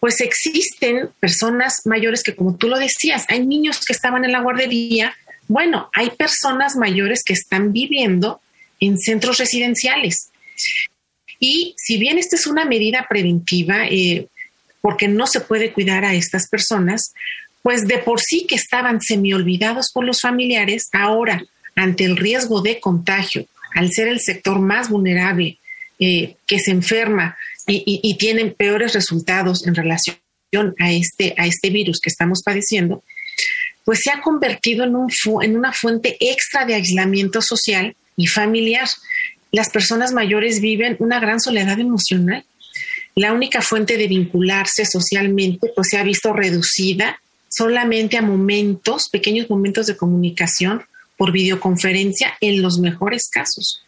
[0.00, 4.40] pues existen personas mayores que, como tú lo decías, hay niños que estaban en la
[4.40, 5.16] guardería.
[5.48, 8.42] Bueno, hay personas mayores que están viviendo
[8.78, 10.28] en centros residenciales.
[11.40, 14.26] Y si bien esta es una medida preventiva, eh,
[14.82, 17.14] porque no se puede cuidar a estas personas,
[17.64, 21.42] pues de por sí que estaban semi olvidados por los familiares, ahora
[21.74, 25.58] ante el riesgo de contagio, al ser el sector más vulnerable
[25.98, 30.18] eh, que se enferma y, tienen peores resultados en relación
[30.78, 33.02] a este, a este virus que estamos padeciendo,
[33.86, 35.08] pues se ha convertido en, un
[35.42, 38.90] en una fuente extra de aislamiento social y familiar.
[39.52, 42.44] Las personas mayores viven una gran soledad emocional.
[43.14, 47.18] La única fuente de vincularse socialmente pues se ha visto reducida
[47.56, 50.82] solamente a momentos, pequeños momentos de comunicación
[51.16, 53.84] por videoconferencia en los mejores casos.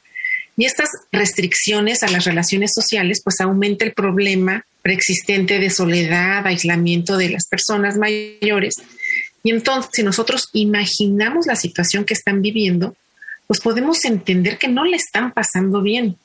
[0.56, 7.16] Y estas restricciones a las relaciones sociales pues aumenta el problema preexistente de soledad, aislamiento
[7.16, 8.76] de las personas mayores.
[9.42, 12.96] Y entonces, si nosotros imaginamos la situación que están viviendo,
[13.46, 16.16] pues podemos entender que no le están pasando bien.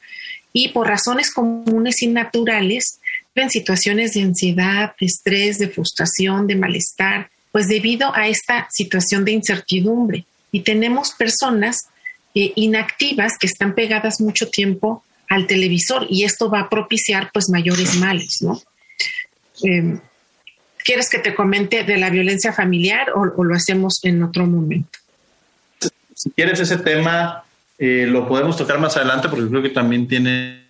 [0.54, 3.00] Y por razones comunes y naturales,
[3.36, 9.26] en situaciones de ansiedad, de estrés, de frustración, de malestar, pues debido a esta situación
[9.26, 10.26] de incertidumbre.
[10.52, 11.88] Y tenemos personas
[12.34, 17.50] eh, inactivas que están pegadas mucho tiempo al televisor y esto va a propiciar pues
[17.50, 18.62] mayores males, ¿no?
[19.64, 20.00] Em,
[20.84, 25.00] ¿Quieres que te comente de la violencia familiar o, lo hacemos en otro momento?
[26.16, 27.44] Si quieres ese tema,
[27.78, 30.61] eh, lo podemos tocar más adelante porque creo que también tiene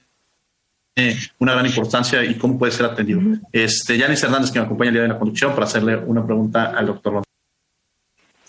[1.39, 3.21] una gran importancia y cómo puede ser atendido.
[3.51, 6.73] Este, Yanis Hernández, que me acompaña el día de la conducción, para hacerle una pregunta
[6.75, 7.23] al doctor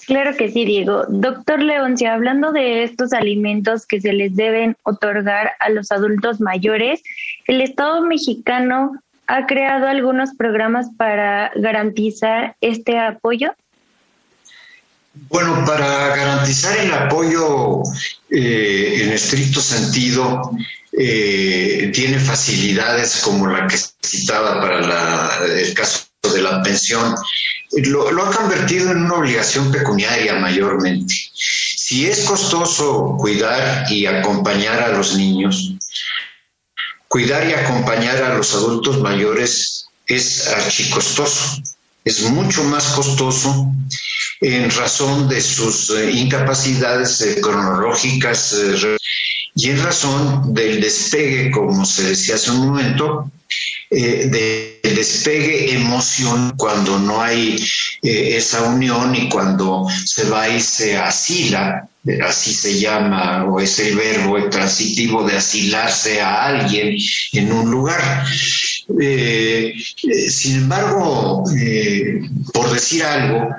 [0.07, 1.05] Claro que sí, Diego.
[1.09, 7.03] Doctor Leoncia, hablando de estos alimentos que se les deben otorgar a los adultos mayores,
[7.47, 13.55] el Estado mexicano ha creado algunos programas para garantizar este apoyo.
[15.15, 17.83] Bueno, para garantizar el apoyo
[18.31, 20.53] eh, en estricto sentido,
[20.93, 27.15] eh, tiene facilidades como la que citaba para el caso de la pensión,
[27.73, 31.15] lo, ha convertido en una obligación pecuniaria mayormente.
[31.35, 35.75] Si es costoso cuidar y acompañar a los niños,
[37.09, 41.63] cuidar y acompañar a los adultos mayores es archicostoso,
[42.05, 43.73] es mucho más costoso
[44.43, 48.97] en razón de sus eh, incapacidades eh, cronológicas eh,
[49.55, 53.31] y en razón del despegue, como se decía hace un momento,
[53.95, 57.57] eh, del despegue emoción cuando no hay
[58.03, 61.87] eh, esa unión y cuando se va y se asila,
[62.27, 66.97] así se llama, o es el verbo transitivo de asilarse a alguien
[67.33, 68.25] en un lugar.
[68.99, 69.75] Eh,
[70.29, 71.45] sin embargo,
[72.55, 73.51] por decir algo,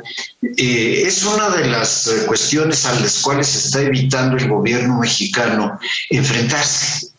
[0.41, 5.79] es una de las cuestiones a las cuales está evitando el gobierno mexicano
[6.09, 7.12] enfrentarse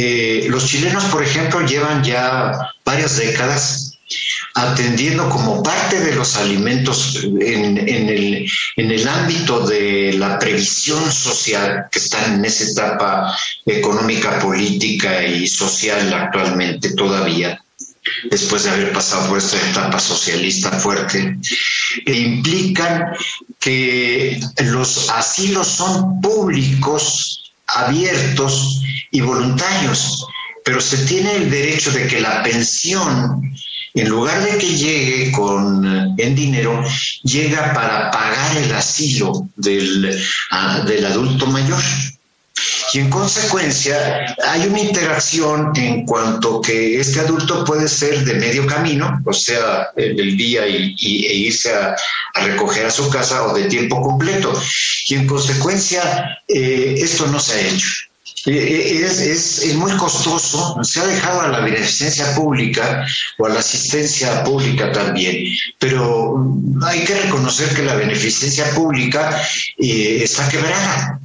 [0.00, 2.52] eh, los chilenos, por ejemplo, llevan ya
[2.84, 3.98] varias décadas
[4.54, 12.34] atendiendo como parte de los alimentos en, el, ámbito de la previsión social, que están
[12.34, 13.36] en esa etapa
[13.66, 17.60] económica, política y social actualmente todavía,
[18.30, 21.38] después de haber pasado por esta etapa socialista fuerte,
[22.06, 23.14] implican
[23.58, 30.26] que los asilos son públicos, abiertos, y voluntarios,
[30.64, 33.54] pero se tiene el derecho de que la pensión,
[33.94, 36.84] en lugar de que llegue con eh, en dinero,
[37.24, 40.18] llega para pagar el asilo del,
[40.50, 41.82] ah, del adulto mayor.
[42.92, 48.66] Y en consecuencia hay una interacción en cuanto que este adulto puede ser de medio
[48.66, 50.94] camino, o sea, del día y,
[51.26, 51.94] e irse a,
[52.34, 54.52] recoger a su casa o de tiempo completo.
[55.08, 57.88] Y en consecuencia eh, esto no se ha hecho.
[58.46, 63.04] Eh, eh, es, es, muy costoso, se ha dejado a la beneficencia pública
[63.36, 65.44] o a la asistencia pública también,
[65.78, 66.46] pero
[66.86, 69.42] hay que reconocer que la beneficencia pública
[69.76, 71.20] está quebrada.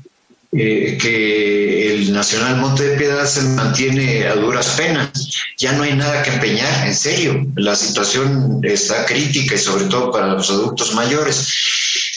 [0.53, 5.11] Que el Nacional Monte de Piedad se mantiene a duras penas.
[5.57, 7.45] Ya no hay nada que empeñar, en serio.
[7.55, 11.51] La situación está crítica y sobre todo para los adultos mayores.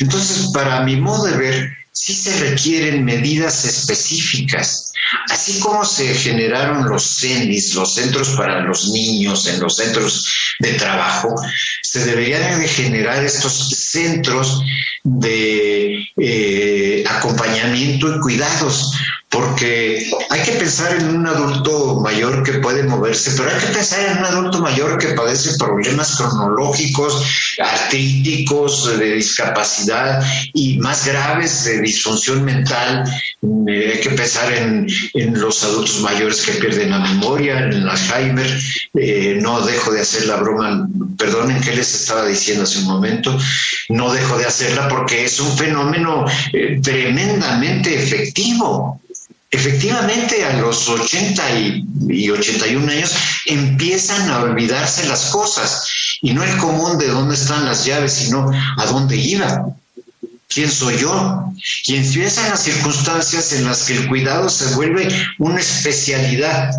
[0.00, 4.92] Entonces, para mi modo de ver, sí se requieren medidas específicas.
[5.30, 10.74] Así como se generaron los CENIS, los centros para los niños en los centros de
[10.74, 11.34] trabajo,
[11.82, 14.60] se deberían de generar estos centros
[15.04, 18.92] de eh, acompañamiento y cuidados
[19.28, 24.00] porque hay que pensar en un adulto mayor que puede moverse, pero hay que pensar
[24.08, 27.24] en un adulto mayor que padece problemas cronológicos,
[27.58, 30.22] artríticos, de discapacidad
[30.54, 33.04] y más graves de disfunción mental.
[33.68, 34.86] Eh, hay que pensar en,
[35.40, 38.60] los adultos mayores que pierden la memoria, en el Alzheimer.
[38.94, 43.36] Eh, no dejo de hacer la broma, perdonen que les estaba diciendo hace un momento,
[43.88, 49.00] no dejo de hacerla porque es un fenómeno eh, tremendamente efectivo
[49.50, 53.14] efectivamente a los 80 y, 81 años
[53.46, 55.88] empiezan a olvidarse las cosas
[56.22, 59.66] y no el común de dónde están las llaves, sino a dónde iba.
[60.48, 61.52] ¿Quién soy yo?
[61.86, 66.70] Y empiezan las circunstancias en las que el cuidado se vuelve una especialidad.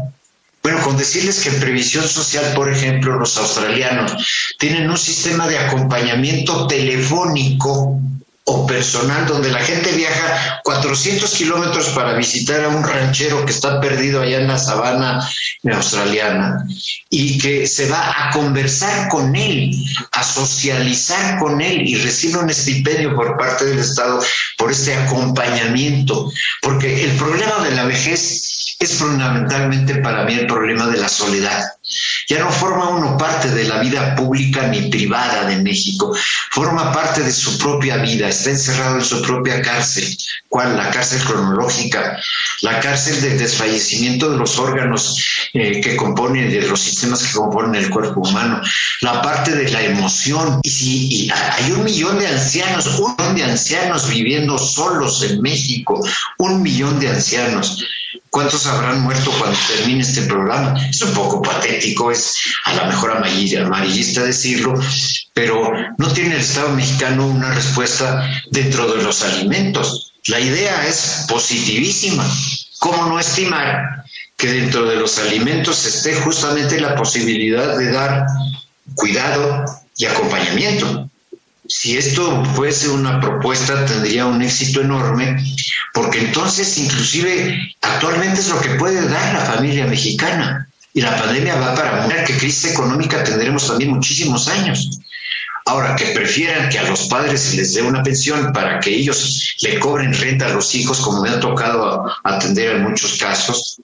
[0.63, 4.13] Bueno, con decirles que en previsión social, por ejemplo, los australianos
[4.57, 7.99] tienen un sistema de acompañamiento telefónico
[8.49, 13.81] o personal donde la gente viaja 400 kilómetros para visitar a un ranchero que está
[13.81, 15.29] perdido allá en la sabana
[15.69, 16.65] australiana
[17.09, 19.71] y que se va a conversar con él,
[20.13, 24.23] a socializar con él y recibe un estipendio por parte del Estado
[24.57, 26.31] por este acompañamiento,
[26.61, 31.76] porque el problema de la vejez es fundamentalmente para mí el problema de la soledad.
[32.27, 36.13] Ya no forma uno parte de la vida pública ni privada de México,
[36.51, 40.17] forma parte de su propia vida, está encerrado en su propia cárcel.
[40.49, 40.75] ¿Cuál?
[40.75, 42.19] La cárcel cronológica,
[42.61, 45.15] la cárcel del desfallecimiento de los órganos
[45.53, 48.61] eh, que componen, de los sistemas que componen el cuerpo humano,
[49.01, 50.59] la parte de la emoción.
[50.63, 56.03] Y si hay un millón de ancianos, un millón de ancianos viviendo solos en México,
[56.39, 57.83] un millón de ancianos
[58.29, 60.75] ¿Cuántos habrán muerto cuando termine este programa?
[60.89, 62.35] Es un poco patético, es
[62.65, 64.73] a lo mejor amarillista decirlo,
[65.33, 70.13] pero no tiene el Estado mexicano una respuesta dentro de los alimentos.
[70.27, 72.25] La idea es positivísima.
[72.79, 74.03] ¿Cómo no estimar
[74.35, 78.25] que dentro de los alimentos esté justamente la posibilidad de dar
[78.95, 79.65] cuidado
[79.97, 81.09] y acompañamiento?
[81.67, 85.35] si esto fuese una propuesta tendría un éxito enorme,
[85.93, 90.69] porque entonces inclusive actualmente es lo que puede dar la familia mexicana.
[90.93, 94.99] Y la pandemia va para mujer, que crisis económica tendremos también muchísimos años.
[95.67, 99.79] Ahora, que prefieran que a los padres les dé una pensión para que ellos le
[99.79, 103.81] cobren renta a los hijos, como me ha tocado atender en muchos casos,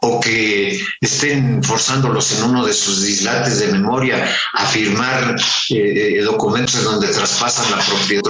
[0.00, 5.36] o que estén forzándolos en uno de sus dislates de memoria a firmar
[5.68, 8.22] eh, documentos en donde traspasan la propiedad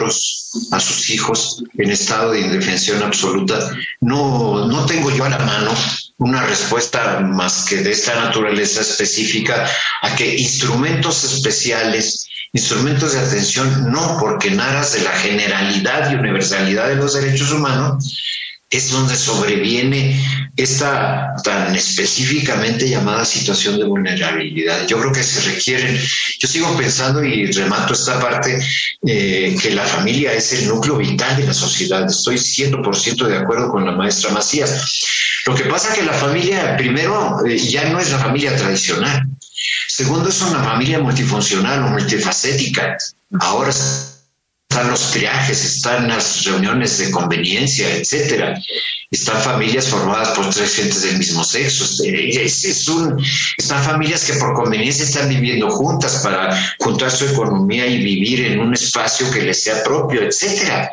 [0.73, 3.59] a sus hijos en estado de indefensión absoluta.
[4.01, 5.73] No, no tengo yo a la mano
[6.23, 9.69] una respuesta más que de esta naturaleza específica
[10.03, 14.59] a que instrumentos especiales instrumentos de atención no porque en
[14.93, 18.15] de la generalidad y universalidad de los derechos humanos
[18.73, 20.19] es donde sobreviene
[20.57, 24.87] esta tan específicamente llamada situación de vulnerabilidad.
[24.87, 26.01] Yo creo que se requieren,
[26.39, 28.59] yo sigo pensando y remato esta parte,
[29.07, 32.07] eh, que la familia es el núcleo vital de la sociedad.
[32.07, 35.03] Estoy 100% de acuerdo con la maestra Macías.
[35.45, 39.23] Lo que pasa es que la familia, primero, eh, ya no es la familia tradicional.
[39.89, 42.97] Segundo, es una familia multifuncional o multifacética.
[43.39, 43.71] Ahora
[44.73, 48.59] están los triajes, están las reuniones de conveniencia, etcétera.
[49.11, 51.85] Están familias formadas por tres gentes del mismo sexo.
[52.03, 53.23] Es, un,
[53.59, 58.61] están familias que por conveniencia están viviendo juntas para juntar su economía y vivir en
[58.61, 60.91] un espacio que les sea propio, etcétera.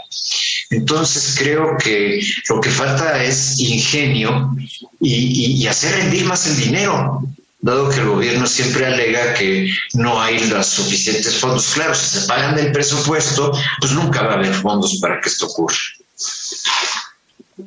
[0.72, 4.58] Entonces creo que lo que falta es ingenio
[5.00, 7.24] y hacer rendir más el dinero
[7.62, 11.74] dado que el gobierno siempre alega que no hay los suficientes fondos.
[11.74, 15.48] Claro, si se pagan del presupuesto, pues nunca va a haber fondos para que esto
[15.48, 15.78] ocurra.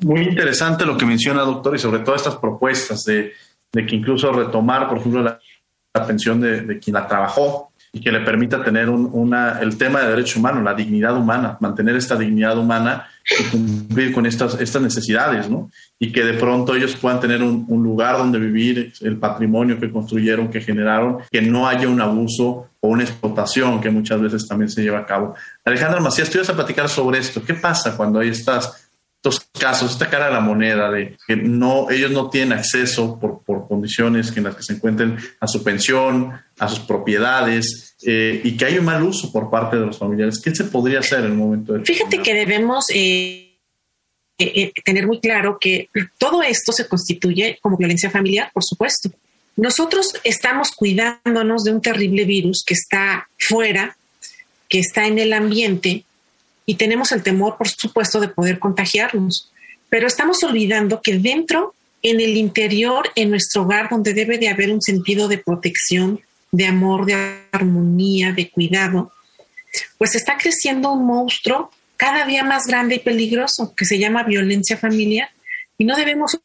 [0.00, 3.32] Muy interesante lo que menciona, doctor, y sobre todo estas propuestas de,
[3.72, 5.38] que incluso retomar, por ejemplo, la,
[6.06, 10.00] pensión de, de, quien la trabajó y que le permita tener un, una, el tema
[10.00, 13.06] de derechos humanos, la dignidad humana, mantener esta dignidad humana
[13.38, 15.70] y cumplir con estas, estas necesidades, ¿no?
[15.98, 20.48] Y que de pronto ellos puedan tener un, lugar donde vivir, el patrimonio que construyeron,
[20.48, 24.82] que generaron, que no haya un abuso o una explotación que muchas veces también se
[24.82, 25.34] lleva a cabo.
[25.64, 27.44] Alejandra Macías, tú ibas a platicar sobre esto.
[27.44, 28.81] ¿Qué pasa cuando hay estas
[29.22, 33.44] estos casos, esta cara de la moneda de que no, ellos no tienen acceso por,
[33.44, 38.56] por condiciones en las que se encuentren a su pensión, a sus propiedades eh, y
[38.56, 40.40] que hay un mal uso por parte de los familiares.
[40.42, 41.84] ¿Qué se podría hacer en el momento de...
[41.84, 43.52] Fíjate que debemos eh,
[44.38, 49.08] eh, tener muy claro que todo esto se constituye como violencia familiar, por supuesto.
[49.54, 53.96] Nosotros estamos cuidándonos de un terrible virus que está fuera,
[54.68, 56.06] que está en el ambiente
[56.72, 59.52] y tenemos el temor, por supuesto, de poder contagiarnos.
[59.90, 64.72] Pero estamos olvidando que dentro, en el interior, en nuestro hogar, donde debe de haber
[64.72, 66.20] un sentido de protección,
[66.50, 69.12] de amor, de armonía, de cuidado,
[69.98, 74.78] pues está creciendo un monstruo cada día más grande y peligroso que se llama violencia
[74.78, 75.28] familiar.
[75.76, 76.38] Y no debemos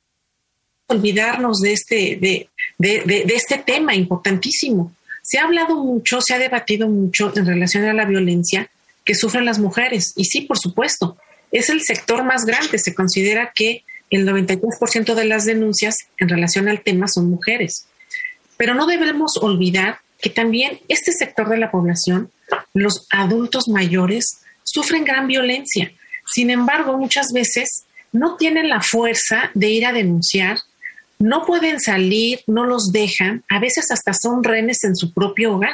[0.87, 4.91] olvidarnos de este, de, de, de, este tema importantísimo.
[5.21, 8.69] Se ha hablado mucho, se ha debatido mucho en relación a la violencia,
[9.07, 10.13] que sufren las mujeres.
[10.17, 11.17] Y sí, por supuesto,
[11.51, 12.77] es el sector más grande.
[12.77, 17.87] Se considera que el 93% de las denuncias en relación al tema son mujeres.
[18.57, 22.31] Pero no debemos olvidar que también este sector de la población,
[22.73, 25.93] los adultos mayores, sufren gran violencia.
[26.25, 30.59] Sin embargo, muchas veces no tienen la fuerza de ir a denunciar,
[31.17, 35.73] no pueden salir, no los dejan, a veces hasta son renes en su propio hogar.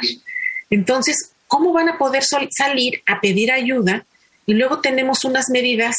[0.70, 4.06] Entonces, ¿cómo van a poder salir a pedir ayuda?
[4.46, 5.96] Y luego tenemos unas medidas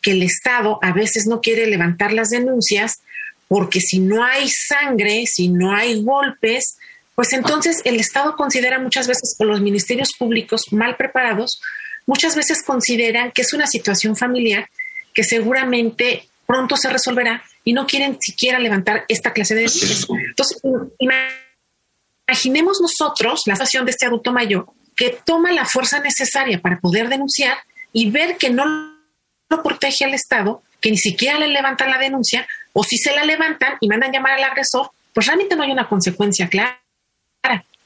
[0.00, 3.00] que el Estado a veces no quiere levantar las denuncias
[3.48, 6.76] porque si no hay sangre, si no hay golpes,
[7.14, 11.60] pues entonces el Estado considera muchas veces, o los ministerios públicos mal preparados,
[12.06, 14.68] muchas veces consideran que es una situación familiar
[15.14, 20.06] que seguramente pronto se resolverá y no quieren siquiera levantar esta clase de denuncias.
[20.10, 20.62] Entonces,
[22.28, 24.66] imaginemos nosotros la situación de este adulto mayor
[24.98, 27.56] que toma la fuerza necesaria para poder denunciar
[27.92, 28.64] y ver que no
[29.48, 33.24] lo protege al Estado, que ni siquiera le levantan la denuncia, o si se la
[33.24, 36.82] levantan y mandan llamar al agresor, pues realmente no hay una consecuencia clara.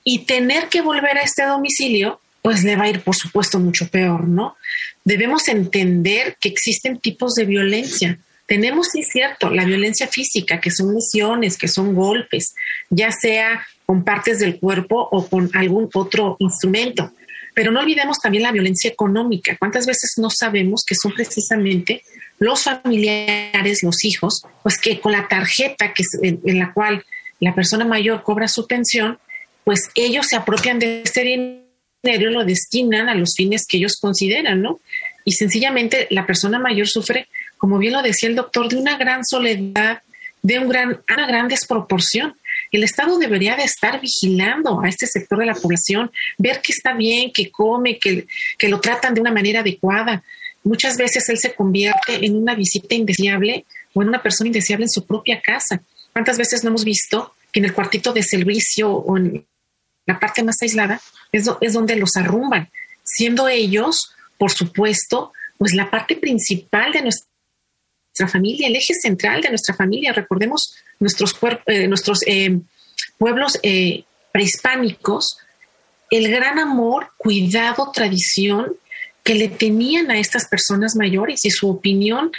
[0.04, 3.86] Y tener que volver a este domicilio, pues le va a ir, por supuesto, mucho
[3.88, 4.56] peor, ¿no?
[5.04, 8.18] Debemos entender que existen tipos de violencia.
[8.46, 12.54] tenemos, sí cierto, la violencia física, que son lesiones, que son golpes,
[12.90, 17.12] ya sea con partes del cuerpo o con algún otro instrumento.
[17.54, 19.56] Pero no olvidemos también la violencia económica.
[19.58, 22.02] ¿Cuántas veces no sabemos que son precisamente
[22.42, 27.04] los familiares, los hijos, pues que con la tarjeta que en, la cual
[27.38, 29.18] la persona mayor cobra su pensión,
[29.64, 31.60] pues ellos se apropian de este dinero
[32.02, 34.80] y lo destinan a los fines que ellos consideran, ¿no?
[35.24, 37.28] Y sencillamente la persona mayor sufre,
[37.58, 40.00] como bien lo decía el doctor, de una gran soledad,
[40.42, 42.34] de un gran, una gran desproporción.
[42.72, 46.94] El Estado debería de estar vigilando a este sector de la población, ver que está
[46.94, 48.26] bien, que come, que,
[48.58, 50.24] que lo tratan de una manera adecuada,
[50.64, 54.90] muchas veces él se convierte en una visita indeseable o en una persona indeseable en
[54.90, 55.82] su propia casa.
[56.12, 59.46] ¿Cuántas veces no hemos visto que en el cuartito de servicio o en
[60.06, 61.00] la parte más aislada
[61.30, 62.70] es, es donde los arrumban,
[63.04, 69.50] siendo ellos, por supuesto, pues la parte principal de nuestra familia, el eje central de
[69.50, 70.12] nuestra familia.
[70.12, 71.36] Recordemos nuestros,
[71.66, 72.58] eh, nuestros eh,
[73.18, 75.36] pueblos eh, prehispánicos,
[76.10, 78.74] el gran amor, cuidado, tradición
[79.24, 82.32] que le tenían a estas personas mayores y su opinión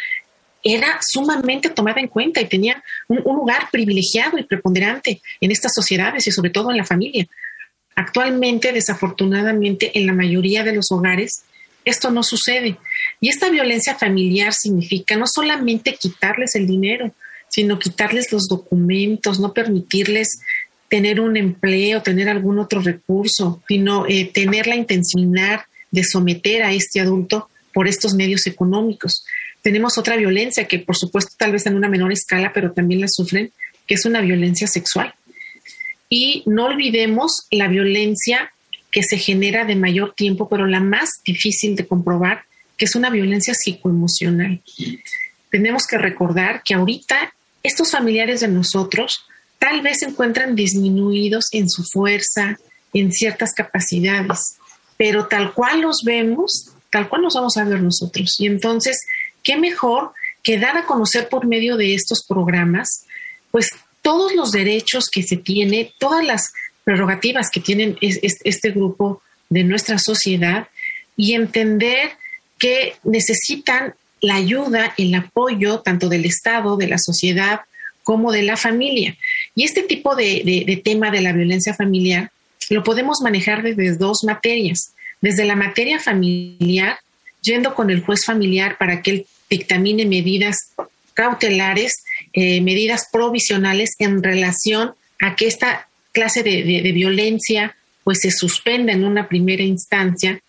[0.64, 6.26] era sumamente tomada en cuenta y tenía un, lugar privilegiado y preponderante en estas sociedades
[6.28, 7.28] y sobre todo en la familia.
[7.95, 11.43] Actualmente, desafortunadamente, en la mayoría de los hogares,
[11.84, 12.78] esto no sucede.
[13.20, 17.11] Y esta violencia familiar significa no solamente quitarles el dinero,
[17.54, 20.39] sino quitarles los documentos, no permitirles
[20.89, 26.74] tener un empleo, tener algún otro recurso, sino eh, tener la intencionar de someter a
[26.74, 29.24] este adulto por estos medios económicos.
[29.62, 33.08] Tenemos otra violencia que, por supuesto, tal vez en una menor escala, pero también la
[33.08, 33.51] sufren,
[33.86, 35.14] que es una violencia sexual.
[36.10, 38.51] Y no olvidemos la violencia
[38.89, 42.45] que se genera de mayor tiempo, pero la más difícil de comprobar,
[42.78, 44.60] que es una violencia psicoemocional.
[45.51, 47.32] Tenemos que recordar que ahorita
[47.64, 49.26] estos familiares de nosotros
[49.57, 52.59] tal vez se encuentran disminuidos en su fuerza,
[52.93, 54.57] en ciertas capacidades,
[54.97, 58.36] pero tal cual los vemos, tal cual nos vamos a ver nosotros.
[58.39, 58.99] Y entonces,
[59.41, 60.11] ¿qué mejor
[60.43, 63.05] que dar a conocer por medio de estos programas,
[63.49, 63.70] pues
[64.01, 66.51] todos los derechos que se tiene, todas las
[66.84, 70.68] prerrogativas que tienen este grupo de nuestra sociedad
[71.16, 72.11] y entender
[72.59, 77.61] que necesitan la ayuda, el apoyo tanto del Estado, de la sociedad,
[78.01, 79.15] como de la familia.
[79.53, 82.32] Y este tipo de tema de la violencia familiar
[82.69, 84.93] lo podemos manejar desde dos materias.
[85.21, 86.97] Desde la materia familiar,
[87.41, 90.74] yendo con el juez familiar para que él dictamine medidas
[91.13, 92.03] cautelares,
[92.34, 99.05] eh, medidas provisionales en relación a que esta clase de, violencia pues se suspenda en
[99.05, 100.41] una primera instancia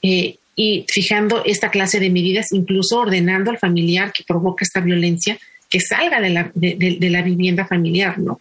[0.00, 5.38] eh, y fijando esta clase de medidas, incluso ordenando al familiar que provoca esta violencia
[5.68, 8.40] que salga de la, de la vivienda familiar, ¿no?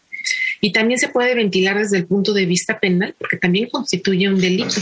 [0.59, 4.39] Y también se puede ventilar desde el punto de vista penal, porque también constituye un
[4.39, 4.75] delito.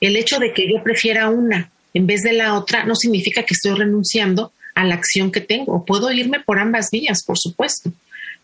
[0.00, 3.54] El hecho de que yo prefiera una en vez de la otra no significa que
[3.54, 5.84] estoy renunciando a la acción que tengo.
[5.84, 7.92] Puedo irme por ambas vías, por supuesto,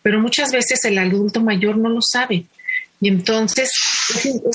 [0.02, 2.46] pero muchas veces el adulto mayor no lo sabe.
[3.00, 3.72] Y entonces,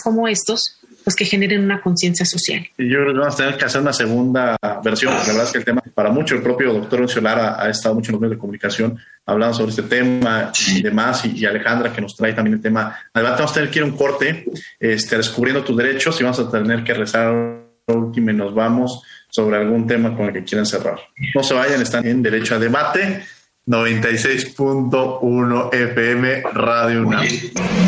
[0.04, 2.68] como estos, pues que generen una conciencia social.
[2.80, 5.14] Y yo creo que vamos a tener que hacer una segunda versión.
[5.14, 8.10] La verdad es que el tema, para mucho, el propio doctor Onciolara ha estado mucho
[8.10, 12.16] en los medios de comunicación hablando sobre este tema y demás, y, Alejandra que nos
[12.16, 12.98] trae también el tema.
[13.14, 14.46] Además, vamos a tener que ir a un corte,
[14.80, 19.58] este, descubriendo tus derechos y vamos a tener que rezar último y nos vamos sobre
[19.58, 20.98] algún tema con el que quieran cerrar.
[21.36, 23.22] No se vayan, están en Derecho a Debate.
[23.68, 27.28] 96.1 FM Radio UNAM.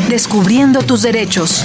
[0.08, 1.64] Descubriendo tus derechos.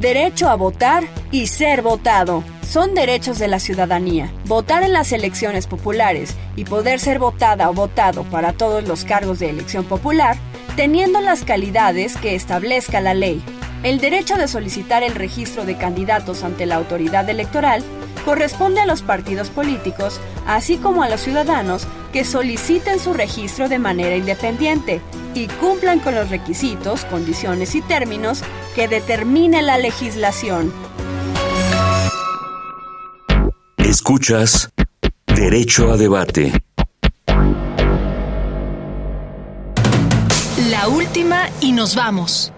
[0.00, 4.32] Derecho a votar y ser votado son derechos de la ciudadanía.
[4.44, 9.40] Votar en las elecciones populares y poder ser votada o votado para todos los cargos
[9.40, 10.36] de elección popular,
[10.76, 13.42] teniendo las calidades que establezca la ley.
[13.82, 17.82] El derecho de solicitar el registro de candidatos ante la autoridad electoral
[18.18, 23.78] corresponde a los partidos políticos, así como a los ciudadanos que soliciten su registro de
[23.78, 25.00] manera independiente
[25.34, 28.42] y cumplan con los requisitos, condiciones y términos
[28.74, 30.72] que determine la legislación.
[33.76, 34.70] Escuchas
[35.26, 36.52] Derecho a Debate.
[40.70, 42.52] La última y nos vamos.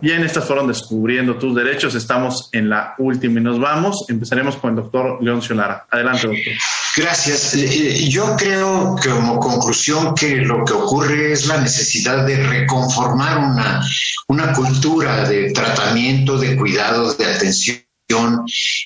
[0.00, 1.94] Bien, estas fueron Descubriendo tus Derechos.
[1.94, 4.04] Estamos en la última y nos vamos.
[4.08, 5.86] Empezaremos con el doctor León Lara.
[5.90, 6.52] Adelante, doctor.
[6.96, 7.54] Gracias.
[7.54, 13.38] Eh, yo creo que como conclusión que lo que ocurre es la necesidad de reconformar
[13.38, 13.86] una,
[14.28, 17.84] una cultura de tratamiento, de cuidados, de atención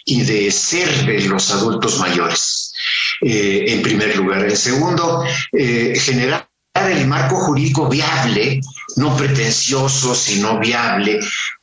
[0.05, 2.73] y de ser de los adultos mayores.
[3.23, 4.45] Eh, en primer lugar.
[4.45, 8.61] El segundo, eh, generar el marco jurídico viable,
[8.97, 11.21] no pretencioso, sino viable.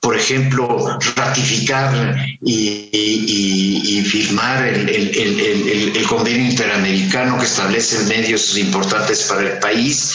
[0.07, 9.59] Por ejemplo, ratificar y, firmar el, el, convenio interamericano que establece medios importantes para el
[9.59, 10.13] país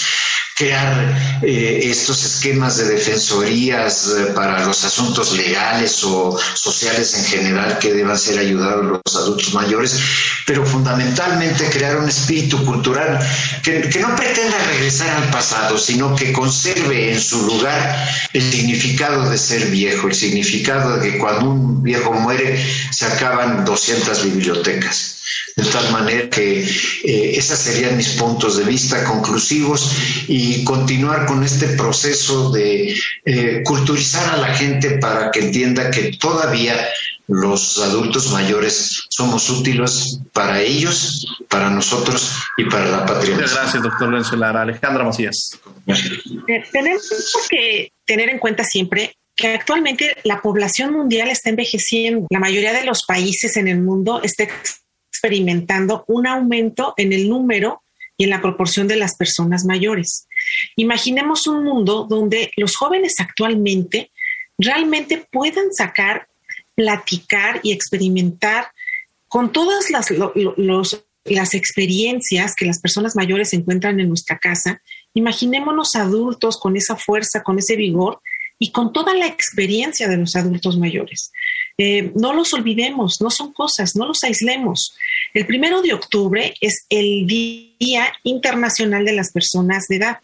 [0.55, 7.79] crear eh, estos esquemas de defensorías eh, para los asuntos legales o sociales en general
[7.79, 9.99] que deban ser ayudados los adultos mayores,
[10.47, 13.19] pero fundamentalmente crear un espíritu cultural
[13.63, 19.31] que, que no pretenda regresar al pasado, sino que conserve en su lugar el significado
[19.31, 22.57] de ser viejo, el significado de que cuando un viejo muere
[22.91, 25.19] se acaban 200 bibliotecas.
[25.57, 29.93] De tal manera que eh, esos serían mis puntos de vista conclusivos
[30.29, 36.17] y continuar con este proceso de eh, culturizar a la gente para que entienda que
[36.19, 36.77] todavía
[37.29, 43.35] los adultos mayores somos útiles para ellos, para nosotros y para la patria.
[43.35, 44.63] Muchas gracias, doctor Lorenzo Lara.
[44.63, 45.59] Alejandra Macías.
[45.87, 52.27] Eh, tenemos que tener en cuenta siempre que actualmente la población mundial está envejeciendo.
[52.31, 54.45] La mayoría de los países en el mundo está
[55.11, 57.83] experimentando un aumento en el número
[58.17, 60.27] y en la proporción de las personas mayores.
[60.77, 64.11] Imaginemos un mundo donde los jóvenes actualmente
[64.59, 66.29] realmente puedan sacar,
[66.75, 68.67] platicar y experimentar
[69.29, 70.13] con todas las,
[71.25, 74.83] las experiencias que las personas mayores encuentran en nuestra casa.
[75.15, 78.21] Imaginémonos adultos con esa fuerza, con ese vigor
[78.63, 81.33] y con toda la experiencia de los adultos mayores.
[81.79, 84.97] Eh, no los olvidemos, no son cosas, no los aislemos.
[85.35, 90.19] El primero de octubre es el Día Internacional de las Personas de Edad.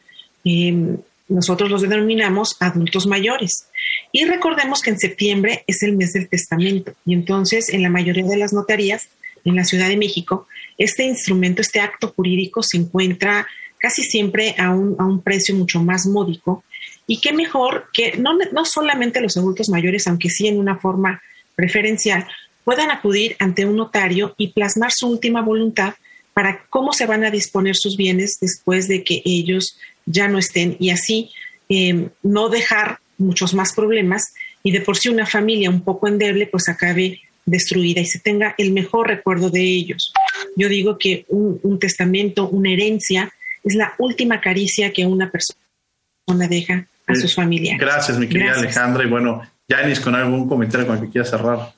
[0.45, 3.67] Em, nosotros los denominamos adultos mayores.
[4.13, 6.93] Y recordemos que en septiembre es el mes del testamento.
[7.05, 9.09] Y entonces, en la mayoría de las notarías,
[9.45, 10.47] en la Ciudad de México,
[10.79, 15.83] este instrumento, este acto jurídico se encuentra casi siempre a un, a un precio mucho
[15.83, 16.63] más módico.
[17.09, 21.21] Y qué mejor que no, no solamente los adultos mayores, aunque sí en una forma
[21.57, 22.29] preferencial
[22.63, 25.95] puedan acudir ante un notario y plasmar su última voluntad
[26.35, 30.77] para cómo se van a disponer sus bienes después de que ellos ya no estén
[30.79, 31.33] y así
[31.69, 36.47] eh, no dejar muchos más problemas y de por sí una familia un poco endeble
[36.47, 40.13] pues acabe destruida y se tenga el mejor recuerdo de ellos.
[40.57, 43.33] Yo digo que un, testamento, una herencia,
[43.65, 47.81] es la última caricia que una persona deja a sus familiares.
[47.81, 49.05] Gracias, mi querida Alejandra.
[49.05, 51.73] Y bueno, Yanis, con algún comentario con el que quieras cerrar.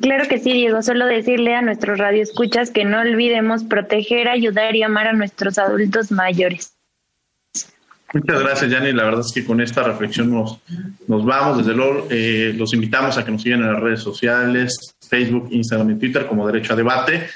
[0.00, 0.82] Claro que sí, Diego.
[0.82, 6.10] Solo decirle a nuestros radioescuchas que no olvidemos proteger, ayudar y amar a nuestros adultos
[6.10, 6.72] mayores.
[8.14, 8.92] Muchas gracias, Yanni.
[8.92, 10.60] La verdad es que con esta reflexión nos,
[11.08, 11.58] nos vamos.
[11.58, 15.90] Desde luego, eh, los invitamos a que nos sigan en las redes sociales, Facebook, Instagram
[15.90, 17.26] y Twitter como Derecho a Debate.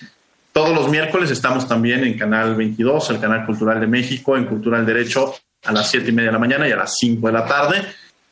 [0.53, 4.87] Todos los miércoles estamos también en Canal 22, el Canal Cultural de México, en Cultural
[4.87, 5.35] Derecho,
[5.69, 7.85] a las 7 y media de la mañana y a las 5 de la tarde.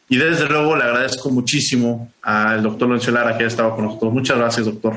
[0.08, 4.12] Y desde luego le agradezco muchísimo al doctor Lorenzo Lara que ha estado con nosotros.
[4.12, 4.96] Muchas gracias, doctor.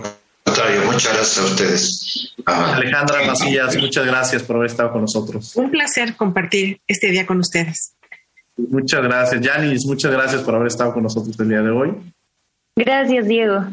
[0.86, 2.34] muchas gracias a ustedes.
[2.46, 5.56] Alejandra Macías, muchas gracias por haber estado con nosotros.
[5.56, 7.94] Un placer compartir este día con ustedes.
[8.56, 9.42] Muchas gracias.
[9.42, 11.92] Yanis, muchas gracias por haber estado con nosotros el día de hoy.
[12.76, 13.66] Gracias, Diego.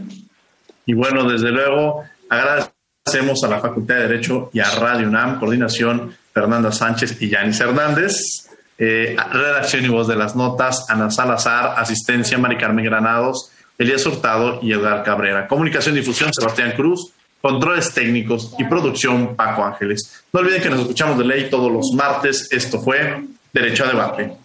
[0.87, 6.15] Y bueno, desde luego, agradecemos a la Facultad de Derecho y a Radio UNAM, coordinación
[6.33, 8.46] Fernanda Sánchez y Yanis Hernández.
[8.79, 14.61] Eh, redacción y voz de las notas, Ana Salazar, asistencia, Mari Carmen Granados, Elías Hurtado
[14.63, 15.49] y Edgar Cabrera.
[15.49, 17.13] Comunicación y difusión, Sebastián Cruz.
[17.41, 20.25] Controles técnicos y producción, Paco Ángeles.
[20.33, 22.49] No olviden que nos escuchamos de ley todos los martes.
[22.51, 24.37] Esto fue Derecho a Debate.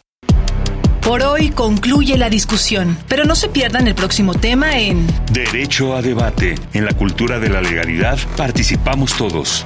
[1.01, 6.01] Por hoy concluye la discusión, pero no se pierdan el próximo tema en Derecho a
[6.01, 6.55] Debate.
[6.73, 9.65] En la cultura de la legalidad participamos todos.